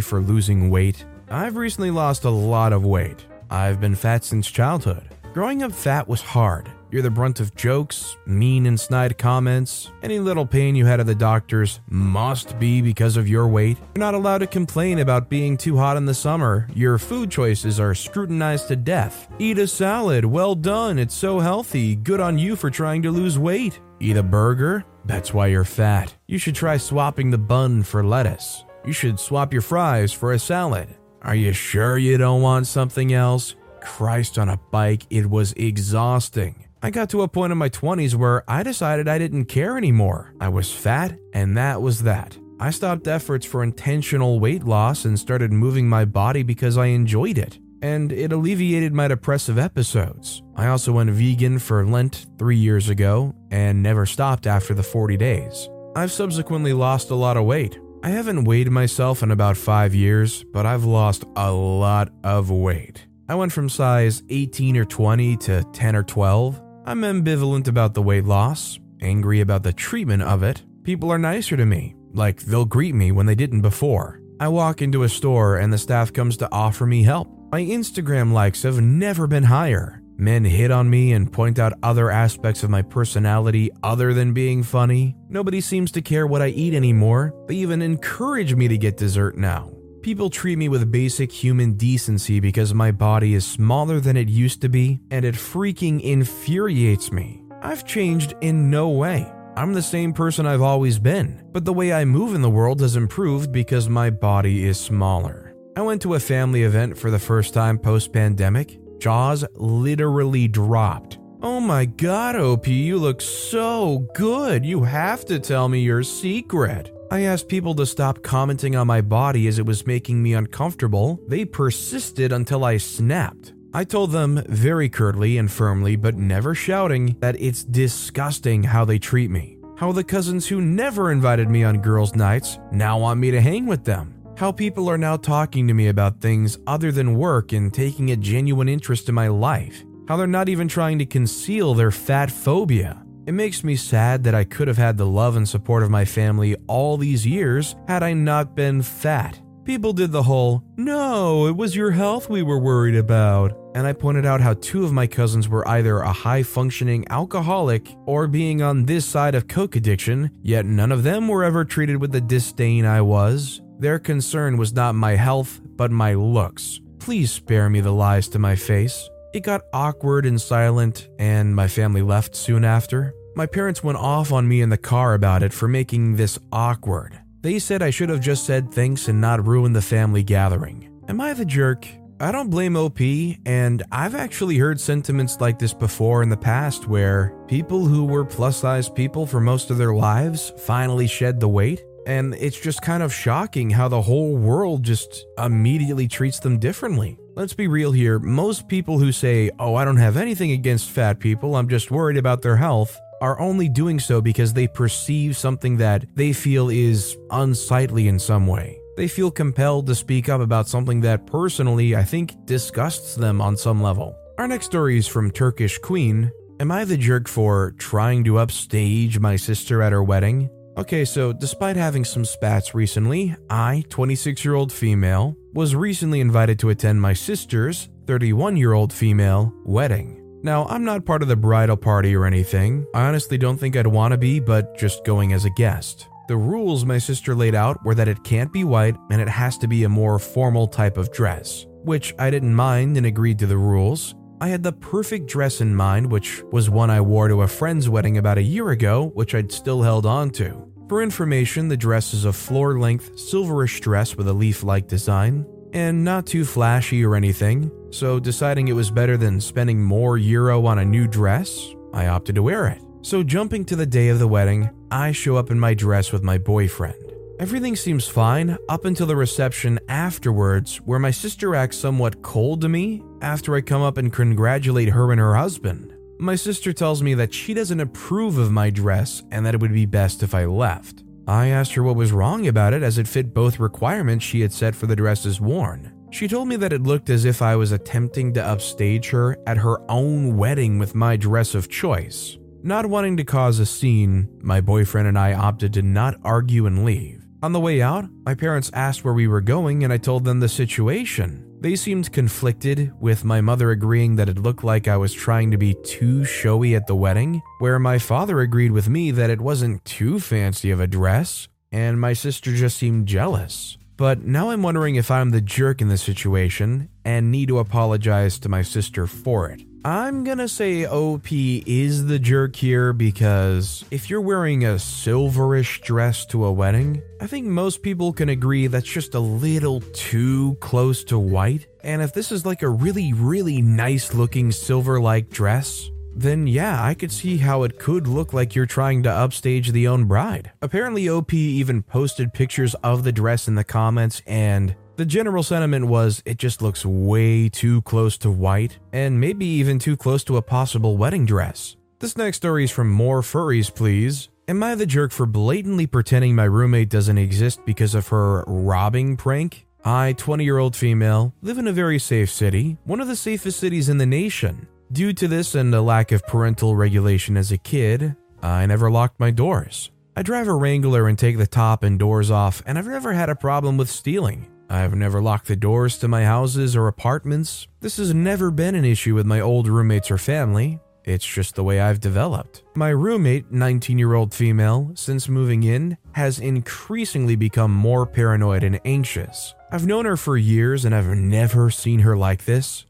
for 0.00 0.20
losing 0.20 0.70
weight? 0.70 1.04
I've 1.28 1.56
recently 1.56 1.90
lost 1.90 2.24
a 2.24 2.30
lot 2.30 2.72
of 2.72 2.84
weight. 2.84 3.26
I've 3.50 3.80
been 3.80 3.94
fat 3.94 4.24
since 4.24 4.50
childhood. 4.50 5.08
Growing 5.34 5.62
up 5.62 5.72
fat 5.72 6.06
was 6.06 6.20
hard. 6.20 6.70
You're 6.92 7.00
the 7.00 7.10
brunt 7.10 7.40
of 7.40 7.54
jokes, 7.54 8.18
mean 8.26 8.66
and 8.66 8.78
snide 8.78 9.16
comments. 9.16 9.90
Any 10.02 10.18
little 10.18 10.44
pain 10.44 10.76
you 10.76 10.84
had 10.84 11.00
at 11.00 11.06
the 11.06 11.14
doctor's 11.14 11.80
must 11.88 12.58
be 12.58 12.82
because 12.82 13.16
of 13.16 13.26
your 13.26 13.48
weight. 13.48 13.78
You're 13.78 14.04
not 14.04 14.12
allowed 14.12 14.38
to 14.38 14.46
complain 14.46 14.98
about 14.98 15.30
being 15.30 15.56
too 15.56 15.78
hot 15.78 15.96
in 15.96 16.04
the 16.04 16.12
summer. 16.12 16.68
Your 16.74 16.98
food 16.98 17.30
choices 17.30 17.80
are 17.80 17.94
scrutinized 17.94 18.68
to 18.68 18.76
death. 18.76 19.26
Eat 19.38 19.56
a 19.56 19.66
salad, 19.66 20.26
well 20.26 20.54
done, 20.54 20.98
it's 20.98 21.14
so 21.14 21.40
healthy. 21.40 21.96
Good 21.96 22.20
on 22.20 22.38
you 22.38 22.56
for 22.56 22.68
trying 22.68 23.00
to 23.04 23.10
lose 23.10 23.38
weight. 23.38 23.80
Eat 23.98 24.18
a 24.18 24.22
burger? 24.22 24.84
That's 25.06 25.32
why 25.32 25.46
you're 25.46 25.64
fat. 25.64 26.14
You 26.26 26.36
should 26.36 26.54
try 26.54 26.76
swapping 26.76 27.30
the 27.30 27.38
bun 27.38 27.84
for 27.84 28.04
lettuce. 28.04 28.66
You 28.84 28.92
should 28.92 29.18
swap 29.18 29.54
your 29.54 29.62
fries 29.62 30.12
for 30.12 30.32
a 30.32 30.38
salad. 30.38 30.88
Are 31.22 31.34
you 31.34 31.54
sure 31.54 31.96
you 31.96 32.18
don't 32.18 32.42
want 32.42 32.66
something 32.66 33.14
else? 33.14 33.54
Christ 33.80 34.38
on 34.38 34.50
a 34.50 34.60
bike, 34.70 35.06
it 35.08 35.30
was 35.30 35.54
exhausting. 35.54 36.66
I 36.84 36.90
got 36.90 37.10
to 37.10 37.22
a 37.22 37.28
point 37.28 37.52
in 37.52 37.58
my 37.58 37.68
20s 37.68 38.16
where 38.16 38.42
I 38.50 38.64
decided 38.64 39.06
I 39.06 39.16
didn't 39.16 39.44
care 39.44 39.78
anymore. 39.78 40.34
I 40.40 40.48
was 40.48 40.72
fat, 40.72 41.16
and 41.32 41.56
that 41.56 41.80
was 41.80 42.02
that. 42.02 42.36
I 42.58 42.70
stopped 42.70 43.06
efforts 43.06 43.46
for 43.46 43.62
intentional 43.62 44.40
weight 44.40 44.64
loss 44.64 45.04
and 45.04 45.16
started 45.16 45.52
moving 45.52 45.88
my 45.88 46.04
body 46.04 46.42
because 46.42 46.76
I 46.76 46.86
enjoyed 46.86 47.38
it, 47.38 47.60
and 47.82 48.10
it 48.10 48.32
alleviated 48.32 48.92
my 48.92 49.06
depressive 49.06 49.58
episodes. 49.58 50.42
I 50.56 50.66
also 50.66 50.90
went 50.90 51.10
vegan 51.10 51.60
for 51.60 51.86
Lent 51.86 52.26
three 52.36 52.56
years 52.56 52.88
ago 52.88 53.32
and 53.52 53.80
never 53.80 54.04
stopped 54.04 54.48
after 54.48 54.74
the 54.74 54.82
40 54.82 55.16
days. 55.16 55.68
I've 55.94 56.10
subsequently 56.10 56.72
lost 56.72 57.10
a 57.10 57.14
lot 57.14 57.36
of 57.36 57.44
weight. 57.44 57.78
I 58.02 58.08
haven't 58.08 58.42
weighed 58.42 58.70
myself 58.72 59.22
in 59.22 59.30
about 59.30 59.56
five 59.56 59.94
years, 59.94 60.42
but 60.52 60.66
I've 60.66 60.84
lost 60.84 61.22
a 61.36 61.52
lot 61.52 62.10
of 62.24 62.50
weight. 62.50 63.06
I 63.28 63.36
went 63.36 63.52
from 63.52 63.68
size 63.68 64.24
18 64.30 64.76
or 64.76 64.84
20 64.84 65.36
to 65.36 65.62
10 65.72 65.94
or 65.94 66.02
12. 66.02 66.60
I'm 66.84 67.02
ambivalent 67.02 67.68
about 67.68 67.94
the 67.94 68.02
weight 68.02 68.24
loss, 68.24 68.80
angry 69.00 69.40
about 69.40 69.62
the 69.62 69.72
treatment 69.72 70.24
of 70.24 70.42
it. 70.42 70.64
People 70.82 71.12
are 71.12 71.18
nicer 71.18 71.56
to 71.56 71.64
me, 71.64 71.94
like 72.12 72.42
they'll 72.42 72.64
greet 72.64 72.94
me 72.94 73.12
when 73.12 73.26
they 73.26 73.36
didn't 73.36 73.60
before. 73.60 74.20
I 74.40 74.48
walk 74.48 74.82
into 74.82 75.04
a 75.04 75.08
store 75.08 75.58
and 75.58 75.72
the 75.72 75.78
staff 75.78 76.12
comes 76.12 76.36
to 76.38 76.48
offer 76.50 76.84
me 76.84 77.04
help. 77.04 77.28
My 77.52 77.62
Instagram 77.62 78.32
likes 78.32 78.64
have 78.64 78.80
never 78.80 79.28
been 79.28 79.44
higher. 79.44 80.02
Men 80.16 80.44
hit 80.44 80.72
on 80.72 80.90
me 80.90 81.12
and 81.12 81.32
point 81.32 81.60
out 81.60 81.72
other 81.84 82.10
aspects 82.10 82.64
of 82.64 82.70
my 82.70 82.82
personality 82.82 83.70
other 83.84 84.12
than 84.12 84.32
being 84.32 84.64
funny. 84.64 85.14
Nobody 85.28 85.60
seems 85.60 85.92
to 85.92 86.02
care 86.02 86.26
what 86.26 86.42
I 86.42 86.48
eat 86.48 86.74
anymore. 86.74 87.32
They 87.46 87.54
even 87.56 87.80
encourage 87.80 88.56
me 88.56 88.66
to 88.66 88.76
get 88.76 88.96
dessert 88.96 89.36
now. 89.36 89.70
People 90.02 90.30
treat 90.30 90.58
me 90.58 90.68
with 90.68 90.90
basic 90.90 91.30
human 91.30 91.74
decency 91.74 92.40
because 92.40 92.74
my 92.74 92.90
body 92.90 93.34
is 93.34 93.46
smaller 93.46 94.00
than 94.00 94.16
it 94.16 94.28
used 94.28 94.60
to 94.62 94.68
be, 94.68 94.98
and 95.12 95.24
it 95.24 95.36
freaking 95.36 96.00
infuriates 96.00 97.12
me. 97.12 97.44
I've 97.62 97.86
changed 97.86 98.34
in 98.40 98.68
no 98.68 98.88
way. 98.88 99.32
I'm 99.56 99.72
the 99.72 99.80
same 99.80 100.12
person 100.12 100.44
I've 100.44 100.60
always 100.60 100.98
been, 100.98 101.48
but 101.52 101.64
the 101.64 101.72
way 101.72 101.92
I 101.92 102.04
move 102.04 102.34
in 102.34 102.42
the 102.42 102.50
world 102.50 102.80
has 102.80 102.96
improved 102.96 103.52
because 103.52 103.88
my 103.88 104.10
body 104.10 104.64
is 104.64 104.80
smaller. 104.80 105.54
I 105.76 105.82
went 105.82 106.02
to 106.02 106.14
a 106.14 106.20
family 106.20 106.64
event 106.64 106.98
for 106.98 107.12
the 107.12 107.18
first 107.20 107.54
time 107.54 107.78
post 107.78 108.12
pandemic. 108.12 108.80
Jaws 108.98 109.44
literally 109.54 110.48
dropped. 110.48 111.18
Oh 111.42 111.60
my 111.60 111.84
god, 111.84 112.34
OP, 112.34 112.66
you 112.66 112.98
look 112.98 113.20
so 113.20 114.08
good. 114.14 114.66
You 114.66 114.82
have 114.82 115.24
to 115.26 115.38
tell 115.38 115.68
me 115.68 115.80
your 115.80 116.02
secret. 116.02 116.92
I 117.12 117.24
asked 117.24 117.50
people 117.50 117.74
to 117.74 117.84
stop 117.84 118.22
commenting 118.22 118.74
on 118.74 118.86
my 118.86 119.02
body 119.02 119.46
as 119.46 119.58
it 119.58 119.66
was 119.66 119.86
making 119.86 120.22
me 120.22 120.32
uncomfortable. 120.32 121.20
They 121.28 121.44
persisted 121.44 122.32
until 122.32 122.64
I 122.64 122.78
snapped. 122.78 123.52
I 123.74 123.84
told 123.84 124.12
them 124.12 124.42
very 124.48 124.88
curtly 124.88 125.36
and 125.36 125.52
firmly, 125.52 125.96
but 125.96 126.16
never 126.16 126.54
shouting, 126.54 127.18
that 127.20 127.38
it's 127.38 127.64
disgusting 127.64 128.62
how 128.62 128.86
they 128.86 128.98
treat 128.98 129.30
me. 129.30 129.58
How 129.76 129.92
the 129.92 130.02
cousins 130.02 130.48
who 130.48 130.62
never 130.62 131.12
invited 131.12 131.50
me 131.50 131.64
on 131.64 131.82
girls' 131.82 132.14
nights 132.14 132.58
now 132.72 132.98
want 133.00 133.20
me 133.20 133.30
to 133.30 133.42
hang 133.42 133.66
with 133.66 133.84
them. 133.84 134.14
How 134.38 134.50
people 134.50 134.88
are 134.88 134.96
now 134.96 135.18
talking 135.18 135.68
to 135.68 135.74
me 135.74 135.88
about 135.88 136.22
things 136.22 136.56
other 136.66 136.90
than 136.90 137.18
work 137.18 137.52
and 137.52 137.74
taking 137.74 138.12
a 138.12 138.16
genuine 138.16 138.70
interest 138.70 139.10
in 139.10 139.14
my 139.14 139.28
life. 139.28 139.84
How 140.08 140.16
they're 140.16 140.26
not 140.26 140.48
even 140.48 140.66
trying 140.66 140.98
to 140.98 141.04
conceal 141.04 141.74
their 141.74 141.90
fat 141.90 142.30
phobia. 142.30 143.01
It 143.24 143.32
makes 143.32 143.62
me 143.62 143.76
sad 143.76 144.24
that 144.24 144.34
I 144.34 144.42
could 144.42 144.66
have 144.66 144.78
had 144.78 144.96
the 144.96 145.06
love 145.06 145.36
and 145.36 145.48
support 145.48 145.84
of 145.84 145.90
my 145.90 146.04
family 146.04 146.56
all 146.66 146.96
these 146.96 147.24
years 147.24 147.76
had 147.86 148.02
I 148.02 148.14
not 148.14 148.56
been 148.56 148.82
fat. 148.82 149.40
People 149.64 149.92
did 149.92 150.10
the 150.10 150.24
whole, 150.24 150.64
no, 150.76 151.46
it 151.46 151.54
was 151.54 151.76
your 151.76 151.92
health 151.92 152.28
we 152.28 152.42
were 152.42 152.58
worried 152.58 152.96
about. 152.96 153.56
And 153.76 153.86
I 153.86 153.92
pointed 153.92 154.26
out 154.26 154.40
how 154.40 154.54
two 154.54 154.84
of 154.84 154.92
my 154.92 155.06
cousins 155.06 155.48
were 155.48 155.66
either 155.68 156.00
a 156.00 156.12
high 156.12 156.42
functioning 156.42 157.04
alcoholic 157.10 157.94
or 158.06 158.26
being 158.26 158.60
on 158.60 158.86
this 158.86 159.06
side 159.06 159.36
of 159.36 159.46
coke 159.46 159.76
addiction, 159.76 160.30
yet 160.42 160.66
none 160.66 160.90
of 160.90 161.04
them 161.04 161.28
were 161.28 161.44
ever 161.44 161.64
treated 161.64 161.98
with 161.98 162.10
the 162.10 162.20
disdain 162.20 162.84
I 162.84 163.02
was. 163.02 163.62
Their 163.78 164.00
concern 164.00 164.56
was 164.56 164.72
not 164.72 164.96
my 164.96 165.14
health, 165.14 165.60
but 165.76 165.92
my 165.92 166.14
looks. 166.14 166.80
Please 166.98 167.30
spare 167.30 167.70
me 167.70 167.80
the 167.80 167.92
lies 167.92 168.28
to 168.28 168.40
my 168.40 168.56
face. 168.56 169.08
It 169.32 169.40
got 169.44 169.62
awkward 169.72 170.26
and 170.26 170.38
silent, 170.38 171.08
and 171.18 171.56
my 171.56 171.66
family 171.66 172.02
left 172.02 172.36
soon 172.36 172.64
after. 172.64 173.14
My 173.34 173.46
parents 173.46 173.82
went 173.82 173.96
off 173.96 174.30
on 174.30 174.46
me 174.46 174.60
in 174.60 174.68
the 174.68 174.76
car 174.76 175.14
about 175.14 175.42
it 175.42 175.54
for 175.54 175.66
making 175.66 176.16
this 176.16 176.38
awkward. 176.52 177.18
They 177.40 177.58
said 177.58 177.80
I 177.82 177.88
should 177.88 178.10
have 178.10 178.20
just 178.20 178.44
said 178.44 178.72
thanks 178.74 179.08
and 179.08 179.22
not 179.22 179.46
ruined 179.46 179.74
the 179.74 179.80
family 179.80 180.22
gathering. 180.22 180.90
Am 181.08 181.18
I 181.18 181.32
the 181.32 181.46
jerk? 181.46 181.88
I 182.20 182.30
don't 182.30 182.50
blame 182.50 182.76
OP, 182.76 183.00
and 183.46 183.82
I've 183.90 184.14
actually 184.14 184.58
heard 184.58 184.78
sentiments 184.78 185.40
like 185.40 185.58
this 185.58 185.72
before 185.72 186.22
in 186.22 186.28
the 186.28 186.36
past 186.36 186.86
where 186.86 187.34
people 187.48 187.86
who 187.86 188.04
were 188.04 188.26
plus 188.26 188.58
size 188.58 188.88
people 188.88 189.26
for 189.26 189.40
most 189.40 189.70
of 189.70 189.78
their 189.78 189.94
lives 189.94 190.52
finally 190.58 191.06
shed 191.06 191.40
the 191.40 191.48
weight. 191.48 191.82
And 192.06 192.34
it's 192.34 192.58
just 192.58 192.82
kind 192.82 193.02
of 193.02 193.12
shocking 193.12 193.70
how 193.70 193.88
the 193.88 194.02
whole 194.02 194.36
world 194.36 194.82
just 194.82 195.26
immediately 195.38 196.08
treats 196.08 196.40
them 196.40 196.58
differently. 196.58 197.18
Let's 197.34 197.54
be 197.54 197.68
real 197.68 197.92
here. 197.92 198.18
Most 198.18 198.68
people 198.68 198.98
who 198.98 199.12
say, 199.12 199.50
Oh, 199.58 199.74
I 199.74 199.84
don't 199.84 199.96
have 199.96 200.16
anything 200.16 200.52
against 200.52 200.90
fat 200.90 201.20
people, 201.20 201.56
I'm 201.56 201.68
just 201.68 201.90
worried 201.90 202.16
about 202.16 202.42
their 202.42 202.56
health, 202.56 202.98
are 203.20 203.40
only 203.40 203.68
doing 203.68 204.00
so 204.00 204.20
because 204.20 204.52
they 204.52 204.66
perceive 204.66 205.36
something 205.36 205.76
that 205.78 206.04
they 206.14 206.32
feel 206.32 206.68
is 206.68 207.16
unsightly 207.30 208.08
in 208.08 208.18
some 208.18 208.46
way. 208.46 208.78
They 208.96 209.08
feel 209.08 209.30
compelled 209.30 209.86
to 209.86 209.94
speak 209.94 210.28
up 210.28 210.40
about 210.40 210.68
something 210.68 211.00
that 211.02 211.26
personally 211.26 211.96
I 211.96 212.02
think 212.02 212.34
disgusts 212.44 213.14
them 213.14 213.40
on 213.40 213.56
some 213.56 213.80
level. 213.80 214.14
Our 214.38 214.48
next 214.48 214.66
story 214.66 214.98
is 214.98 215.06
from 215.06 215.30
Turkish 215.30 215.78
Queen. 215.78 216.30
Am 216.60 216.70
I 216.70 216.84
the 216.84 216.96
jerk 216.96 217.28
for 217.28 217.72
trying 217.78 218.24
to 218.24 218.38
upstage 218.38 219.18
my 219.18 219.36
sister 219.36 219.82
at 219.82 219.92
her 219.92 220.02
wedding? 220.02 220.50
Okay, 220.78 221.04
so 221.04 221.34
despite 221.34 221.76
having 221.76 222.04
some 222.04 222.24
spats 222.24 222.74
recently, 222.74 223.36
I, 223.50 223.84
26 223.90 224.42
year 224.44 224.54
old 224.54 224.72
female, 224.72 225.36
was 225.52 225.74
recently 225.74 226.20
invited 226.20 226.58
to 226.60 226.70
attend 226.70 227.00
my 227.00 227.12
sister's, 227.12 227.90
31 228.06 228.56
year 228.56 228.72
old 228.72 228.92
female, 228.92 229.52
wedding. 229.64 230.18
Now, 230.42 230.64
I'm 230.66 230.84
not 230.84 231.04
part 231.04 231.22
of 231.22 231.28
the 231.28 231.36
bridal 231.36 231.76
party 231.76 232.16
or 232.16 232.24
anything. 232.24 232.86
I 232.94 233.02
honestly 233.06 233.36
don't 233.36 233.58
think 233.58 233.76
I'd 233.76 233.86
want 233.86 234.12
to 234.12 234.18
be, 234.18 234.40
but 234.40 234.76
just 234.76 235.04
going 235.04 235.34
as 235.34 235.44
a 235.44 235.50
guest. 235.50 236.08
The 236.26 236.36
rules 236.36 236.86
my 236.86 236.98
sister 236.98 237.34
laid 237.34 237.54
out 237.54 237.84
were 237.84 237.94
that 237.94 238.08
it 238.08 238.24
can't 238.24 238.52
be 238.52 238.64
white 238.64 238.96
and 239.10 239.20
it 239.20 239.28
has 239.28 239.58
to 239.58 239.68
be 239.68 239.84
a 239.84 239.88
more 239.88 240.18
formal 240.18 240.66
type 240.66 240.96
of 240.96 241.12
dress, 241.12 241.66
which 241.84 242.14
I 242.18 242.30
didn't 242.30 242.54
mind 242.54 242.96
and 242.96 243.04
agreed 243.04 243.38
to 243.40 243.46
the 243.46 243.58
rules. 243.58 244.14
I 244.42 244.48
had 244.48 244.64
the 244.64 244.72
perfect 244.72 245.28
dress 245.28 245.60
in 245.60 245.72
mind, 245.72 246.10
which 246.10 246.42
was 246.50 246.68
one 246.68 246.90
I 246.90 247.00
wore 247.00 247.28
to 247.28 247.42
a 247.42 247.46
friend's 247.46 247.88
wedding 247.88 248.18
about 248.18 248.38
a 248.38 248.42
year 248.42 248.70
ago, 248.70 249.12
which 249.14 249.36
I'd 249.36 249.52
still 249.52 249.82
held 249.82 250.04
on 250.04 250.30
to. 250.30 250.68
For 250.88 251.00
information, 251.00 251.68
the 251.68 251.76
dress 251.76 252.12
is 252.12 252.24
a 252.24 252.32
floor 252.32 252.76
length, 252.80 253.14
silverish 253.14 253.80
dress 253.80 254.16
with 254.16 254.26
a 254.26 254.32
leaf 254.32 254.64
like 254.64 254.88
design, 254.88 255.46
and 255.72 256.02
not 256.02 256.26
too 256.26 256.44
flashy 256.44 257.04
or 257.04 257.14
anything, 257.14 257.70
so 257.90 258.18
deciding 258.18 258.66
it 258.66 258.72
was 258.72 258.90
better 258.90 259.16
than 259.16 259.40
spending 259.40 259.80
more 259.80 260.18
euro 260.18 260.66
on 260.66 260.80
a 260.80 260.84
new 260.84 261.06
dress, 261.06 261.72
I 261.94 262.08
opted 262.08 262.34
to 262.34 262.42
wear 262.42 262.66
it. 262.66 262.82
So, 263.02 263.22
jumping 263.22 263.64
to 263.66 263.76
the 263.76 263.86
day 263.86 264.08
of 264.08 264.18
the 264.18 264.26
wedding, 264.26 264.68
I 264.90 265.12
show 265.12 265.36
up 265.36 265.52
in 265.52 265.60
my 265.60 265.74
dress 265.74 266.10
with 266.10 266.24
my 266.24 266.38
boyfriend. 266.38 267.01
Everything 267.42 267.74
seems 267.74 268.06
fine 268.06 268.56
up 268.68 268.84
until 268.84 269.08
the 269.08 269.16
reception 269.16 269.80
afterwards, 269.88 270.76
where 270.76 271.00
my 271.00 271.10
sister 271.10 271.56
acts 271.56 271.76
somewhat 271.76 272.22
cold 272.22 272.60
to 272.60 272.68
me 272.68 273.02
after 273.20 273.56
I 273.56 273.62
come 273.62 273.82
up 273.82 273.98
and 273.98 274.12
congratulate 274.12 274.90
her 274.90 275.10
and 275.10 275.20
her 275.20 275.34
husband. 275.34 275.92
My 276.20 276.36
sister 276.36 276.72
tells 276.72 277.02
me 277.02 277.14
that 277.14 277.34
she 277.34 277.52
doesn't 277.52 277.80
approve 277.80 278.38
of 278.38 278.52
my 278.52 278.70
dress 278.70 279.24
and 279.32 279.44
that 279.44 279.56
it 279.56 279.60
would 279.60 279.72
be 279.72 279.86
best 279.86 280.22
if 280.22 280.36
I 280.36 280.44
left. 280.44 281.02
I 281.26 281.48
asked 281.48 281.72
her 281.72 281.82
what 281.82 281.96
was 281.96 282.12
wrong 282.12 282.46
about 282.46 282.74
it 282.74 282.84
as 282.84 282.96
it 282.96 283.08
fit 283.08 283.34
both 283.34 283.58
requirements 283.58 284.24
she 284.24 284.40
had 284.40 284.52
set 284.52 284.76
for 284.76 284.86
the 284.86 284.94
dresses 284.94 285.40
worn. 285.40 285.92
She 286.12 286.28
told 286.28 286.46
me 286.46 286.54
that 286.54 286.72
it 286.72 286.84
looked 286.84 287.10
as 287.10 287.24
if 287.24 287.42
I 287.42 287.56
was 287.56 287.72
attempting 287.72 288.32
to 288.34 288.46
upstage 288.46 289.10
her 289.10 289.36
at 289.48 289.56
her 289.56 289.80
own 289.90 290.36
wedding 290.36 290.78
with 290.78 290.94
my 290.94 291.16
dress 291.16 291.56
of 291.56 291.68
choice. 291.68 292.38
Not 292.62 292.86
wanting 292.86 293.16
to 293.16 293.24
cause 293.24 293.58
a 293.58 293.66
scene, 293.66 294.28
my 294.40 294.60
boyfriend 294.60 295.08
and 295.08 295.18
I 295.18 295.34
opted 295.34 295.72
to 295.72 295.82
not 295.82 296.14
argue 296.22 296.66
and 296.66 296.84
leave. 296.84 297.21
On 297.42 297.50
the 297.50 297.58
way 297.58 297.82
out, 297.82 298.08
my 298.24 298.36
parents 298.36 298.70
asked 298.72 299.04
where 299.04 299.12
we 299.12 299.26
were 299.26 299.40
going 299.40 299.82
and 299.82 299.92
I 299.92 299.96
told 299.96 300.24
them 300.24 300.38
the 300.38 300.48
situation. 300.48 301.44
They 301.60 301.74
seemed 301.74 302.12
conflicted, 302.12 302.92
with 303.00 303.24
my 303.24 303.40
mother 303.40 303.72
agreeing 303.72 304.14
that 304.14 304.28
it 304.28 304.38
looked 304.38 304.62
like 304.62 304.86
I 304.86 304.96
was 304.96 305.12
trying 305.12 305.50
to 305.50 305.58
be 305.58 305.74
too 305.74 306.24
showy 306.24 306.76
at 306.76 306.86
the 306.86 306.94
wedding, 306.94 307.42
where 307.58 307.80
my 307.80 307.98
father 307.98 308.40
agreed 308.40 308.70
with 308.70 308.88
me 308.88 309.10
that 309.10 309.28
it 309.28 309.40
wasn't 309.40 309.84
too 309.84 310.20
fancy 310.20 310.70
of 310.70 310.78
a 310.78 310.86
dress, 310.86 311.48
and 311.72 312.00
my 312.00 312.12
sister 312.12 312.54
just 312.54 312.76
seemed 312.76 313.08
jealous. 313.08 313.76
But 313.96 314.22
now 314.22 314.50
I'm 314.50 314.62
wondering 314.62 314.94
if 314.94 315.10
I'm 315.10 315.30
the 315.30 315.40
jerk 315.40 315.80
in 315.80 315.88
this 315.88 316.02
situation 316.02 316.90
and 317.04 317.32
need 317.32 317.48
to 317.48 317.58
apologize 317.58 318.38
to 318.38 318.48
my 318.48 318.62
sister 318.62 319.08
for 319.08 319.50
it. 319.50 319.62
I'm 319.84 320.22
gonna 320.22 320.46
say 320.46 320.86
OP 320.86 321.32
is 321.32 322.06
the 322.06 322.20
jerk 322.20 322.54
here 322.54 322.92
because 322.92 323.84
if 323.90 324.08
you're 324.08 324.20
wearing 324.20 324.64
a 324.64 324.74
silverish 324.74 325.82
dress 325.82 326.24
to 326.26 326.44
a 326.44 326.52
wedding, 326.52 327.02
I 327.20 327.26
think 327.26 327.46
most 327.48 327.82
people 327.82 328.12
can 328.12 328.28
agree 328.28 328.68
that's 328.68 328.88
just 328.88 329.16
a 329.16 329.20
little 329.20 329.80
too 329.80 330.56
close 330.60 331.02
to 331.04 331.18
white. 331.18 331.66
And 331.82 332.00
if 332.00 332.14
this 332.14 332.30
is 332.30 332.46
like 332.46 332.62
a 332.62 332.68
really, 332.68 333.12
really 333.12 333.60
nice 333.60 334.14
looking 334.14 334.52
silver 334.52 335.00
like 335.00 335.30
dress, 335.30 335.90
then 336.14 336.46
yeah, 336.46 336.80
I 336.80 336.94
could 336.94 337.10
see 337.10 337.38
how 337.38 337.64
it 337.64 337.80
could 337.80 338.06
look 338.06 338.32
like 338.32 338.54
you're 338.54 338.66
trying 338.66 339.02
to 339.02 339.10
upstage 339.10 339.72
the 339.72 339.88
own 339.88 340.04
bride. 340.04 340.52
Apparently, 340.62 341.08
OP 341.08 341.34
even 341.34 341.82
posted 341.82 342.32
pictures 342.32 342.74
of 342.84 343.02
the 343.02 343.12
dress 343.12 343.48
in 343.48 343.56
the 343.56 343.64
comments, 343.64 344.22
and 344.26 344.76
the 344.96 345.04
general 345.04 345.42
sentiment 345.42 345.86
was 345.86 346.22
it 346.24 346.38
just 346.38 346.62
looks 346.62 346.84
way 346.84 347.48
too 347.48 347.82
close 347.82 348.16
to 348.18 348.30
white, 348.30 348.78
and 348.92 349.20
maybe 349.20 349.46
even 349.46 349.78
too 349.78 349.96
close 349.96 350.24
to 350.24 350.36
a 350.36 350.42
possible 350.42 350.96
wedding 350.96 351.26
dress. 351.26 351.76
This 351.98 352.16
next 352.16 352.38
story 352.38 352.64
is 352.64 352.70
from 352.70 352.90
More 352.90 353.22
Furries, 353.22 353.72
Please. 353.74 354.28
Am 354.48 354.62
I 354.62 354.74
the 354.74 354.86
jerk 354.86 355.12
for 355.12 355.24
blatantly 355.24 355.86
pretending 355.86 356.34
my 356.34 356.44
roommate 356.44 356.90
doesn't 356.90 357.16
exist 357.16 357.64
because 357.64 357.94
of 357.94 358.08
her 358.08 358.42
robbing 358.46 359.16
prank? 359.16 359.66
I, 359.84 360.14
20 360.14 360.44
year 360.44 360.58
old 360.58 360.76
female, 360.76 361.34
live 361.42 361.58
in 361.58 361.68
a 361.68 361.72
very 361.72 361.98
safe 361.98 362.30
city, 362.30 362.76
one 362.84 363.00
of 363.00 363.08
the 363.08 363.16
safest 363.16 363.60
cities 363.60 363.88
in 363.88 363.98
the 363.98 364.06
nation. 364.06 364.66
Due 364.92 365.12
to 365.14 365.26
this 365.26 365.54
and 365.54 365.74
a 365.74 365.80
lack 365.80 366.12
of 366.12 366.26
parental 366.26 366.76
regulation 366.76 367.36
as 367.36 367.50
a 367.50 367.58
kid, 367.58 368.14
I 368.42 368.66
never 368.66 368.90
locked 368.90 369.18
my 369.18 369.30
doors. 369.30 369.90
I 370.14 370.22
drive 370.22 370.48
a 370.48 370.54
Wrangler 370.54 371.08
and 371.08 371.18
take 371.18 371.38
the 371.38 371.46
top 371.46 371.82
and 371.82 371.98
doors 371.98 372.30
off, 372.30 372.62
and 372.66 372.78
I've 372.78 372.86
never 372.86 373.14
had 373.14 373.30
a 373.30 373.34
problem 373.34 373.78
with 373.78 373.88
stealing. 373.88 374.51
I've 374.72 374.94
never 374.94 375.20
locked 375.20 375.48
the 375.48 375.54
doors 375.54 375.98
to 375.98 376.08
my 376.08 376.24
houses 376.24 376.74
or 376.74 376.88
apartments. 376.88 377.68
This 377.80 377.98
has 377.98 378.14
never 378.14 378.50
been 378.50 378.74
an 378.74 378.86
issue 378.86 379.14
with 379.14 379.26
my 379.26 379.38
old 379.38 379.68
roommates 379.68 380.10
or 380.10 380.16
family. 380.16 380.80
It's 381.04 381.26
just 381.26 381.56
the 381.56 381.62
way 381.62 381.78
I've 381.78 382.00
developed. 382.00 382.62
My 382.74 382.88
roommate, 382.88 383.52
19 383.52 383.98
year 383.98 384.14
old 384.14 384.32
female, 384.32 384.90
since 384.94 385.28
moving 385.28 385.62
in, 385.62 385.98
has 386.12 386.38
increasingly 386.38 387.36
become 387.36 387.70
more 387.70 388.06
paranoid 388.06 388.64
and 388.64 388.80
anxious. 388.86 389.54
I've 389.70 389.86
known 389.86 390.06
her 390.06 390.16
for 390.16 390.38
years 390.38 390.86
and 390.86 390.94
I've 390.94 391.18
never 391.18 391.68
seen 391.68 391.98
her 391.98 392.16
like 392.16 392.46
this. 392.46 392.86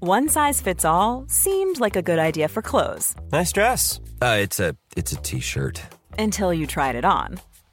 One 0.00 0.28
size 0.28 0.60
fits 0.60 0.84
all 0.84 1.24
seemed 1.28 1.80
like 1.80 1.96
a 1.96 2.02
good 2.02 2.18
idea 2.18 2.46
for 2.46 2.60
clothes. 2.60 3.16
Nice 3.32 3.52
dress. 3.52 4.00
Uh, 4.20 4.36
it's 4.38 4.60
a 4.60 4.76
it's 4.98 5.12
a 5.12 5.16
t-shirt. 5.22 5.80
Until 6.18 6.52
you 6.52 6.66
tried 6.66 6.94
it 6.94 7.06
on. 7.06 7.40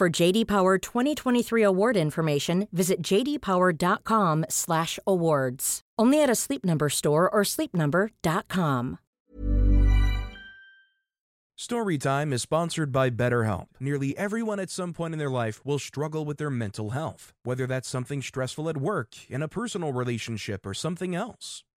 For 0.00 0.08
JD 0.08 0.46
Power 0.46 0.78
2023 0.78 1.62
award 1.62 1.94
information, 1.94 2.68
visit 2.72 3.02
jdpower.com/awards. 3.02 5.80
Only 5.98 6.22
at 6.22 6.30
a 6.30 6.34
Sleep 6.34 6.64
Number 6.64 6.88
store 6.88 7.28
or 7.28 7.42
sleepnumber.com. 7.42 8.98
Storytime 11.58 12.32
is 12.32 12.40
sponsored 12.40 12.90
by 12.90 13.10
BetterHelp. 13.10 13.66
Nearly 13.78 14.16
everyone 14.16 14.58
at 14.58 14.70
some 14.70 14.94
point 14.94 15.12
in 15.12 15.18
their 15.18 15.28
life 15.28 15.60
will 15.66 15.78
struggle 15.78 16.24
with 16.24 16.38
their 16.38 16.48
mental 16.48 16.92
health, 16.96 17.34
whether 17.42 17.66
that's 17.66 17.86
something 17.86 18.22
stressful 18.22 18.70
at 18.70 18.78
work, 18.78 19.16
in 19.28 19.42
a 19.42 19.48
personal 19.48 19.92
relationship, 19.92 20.64
or 20.64 20.72
something 20.72 21.14
else. 21.14 21.62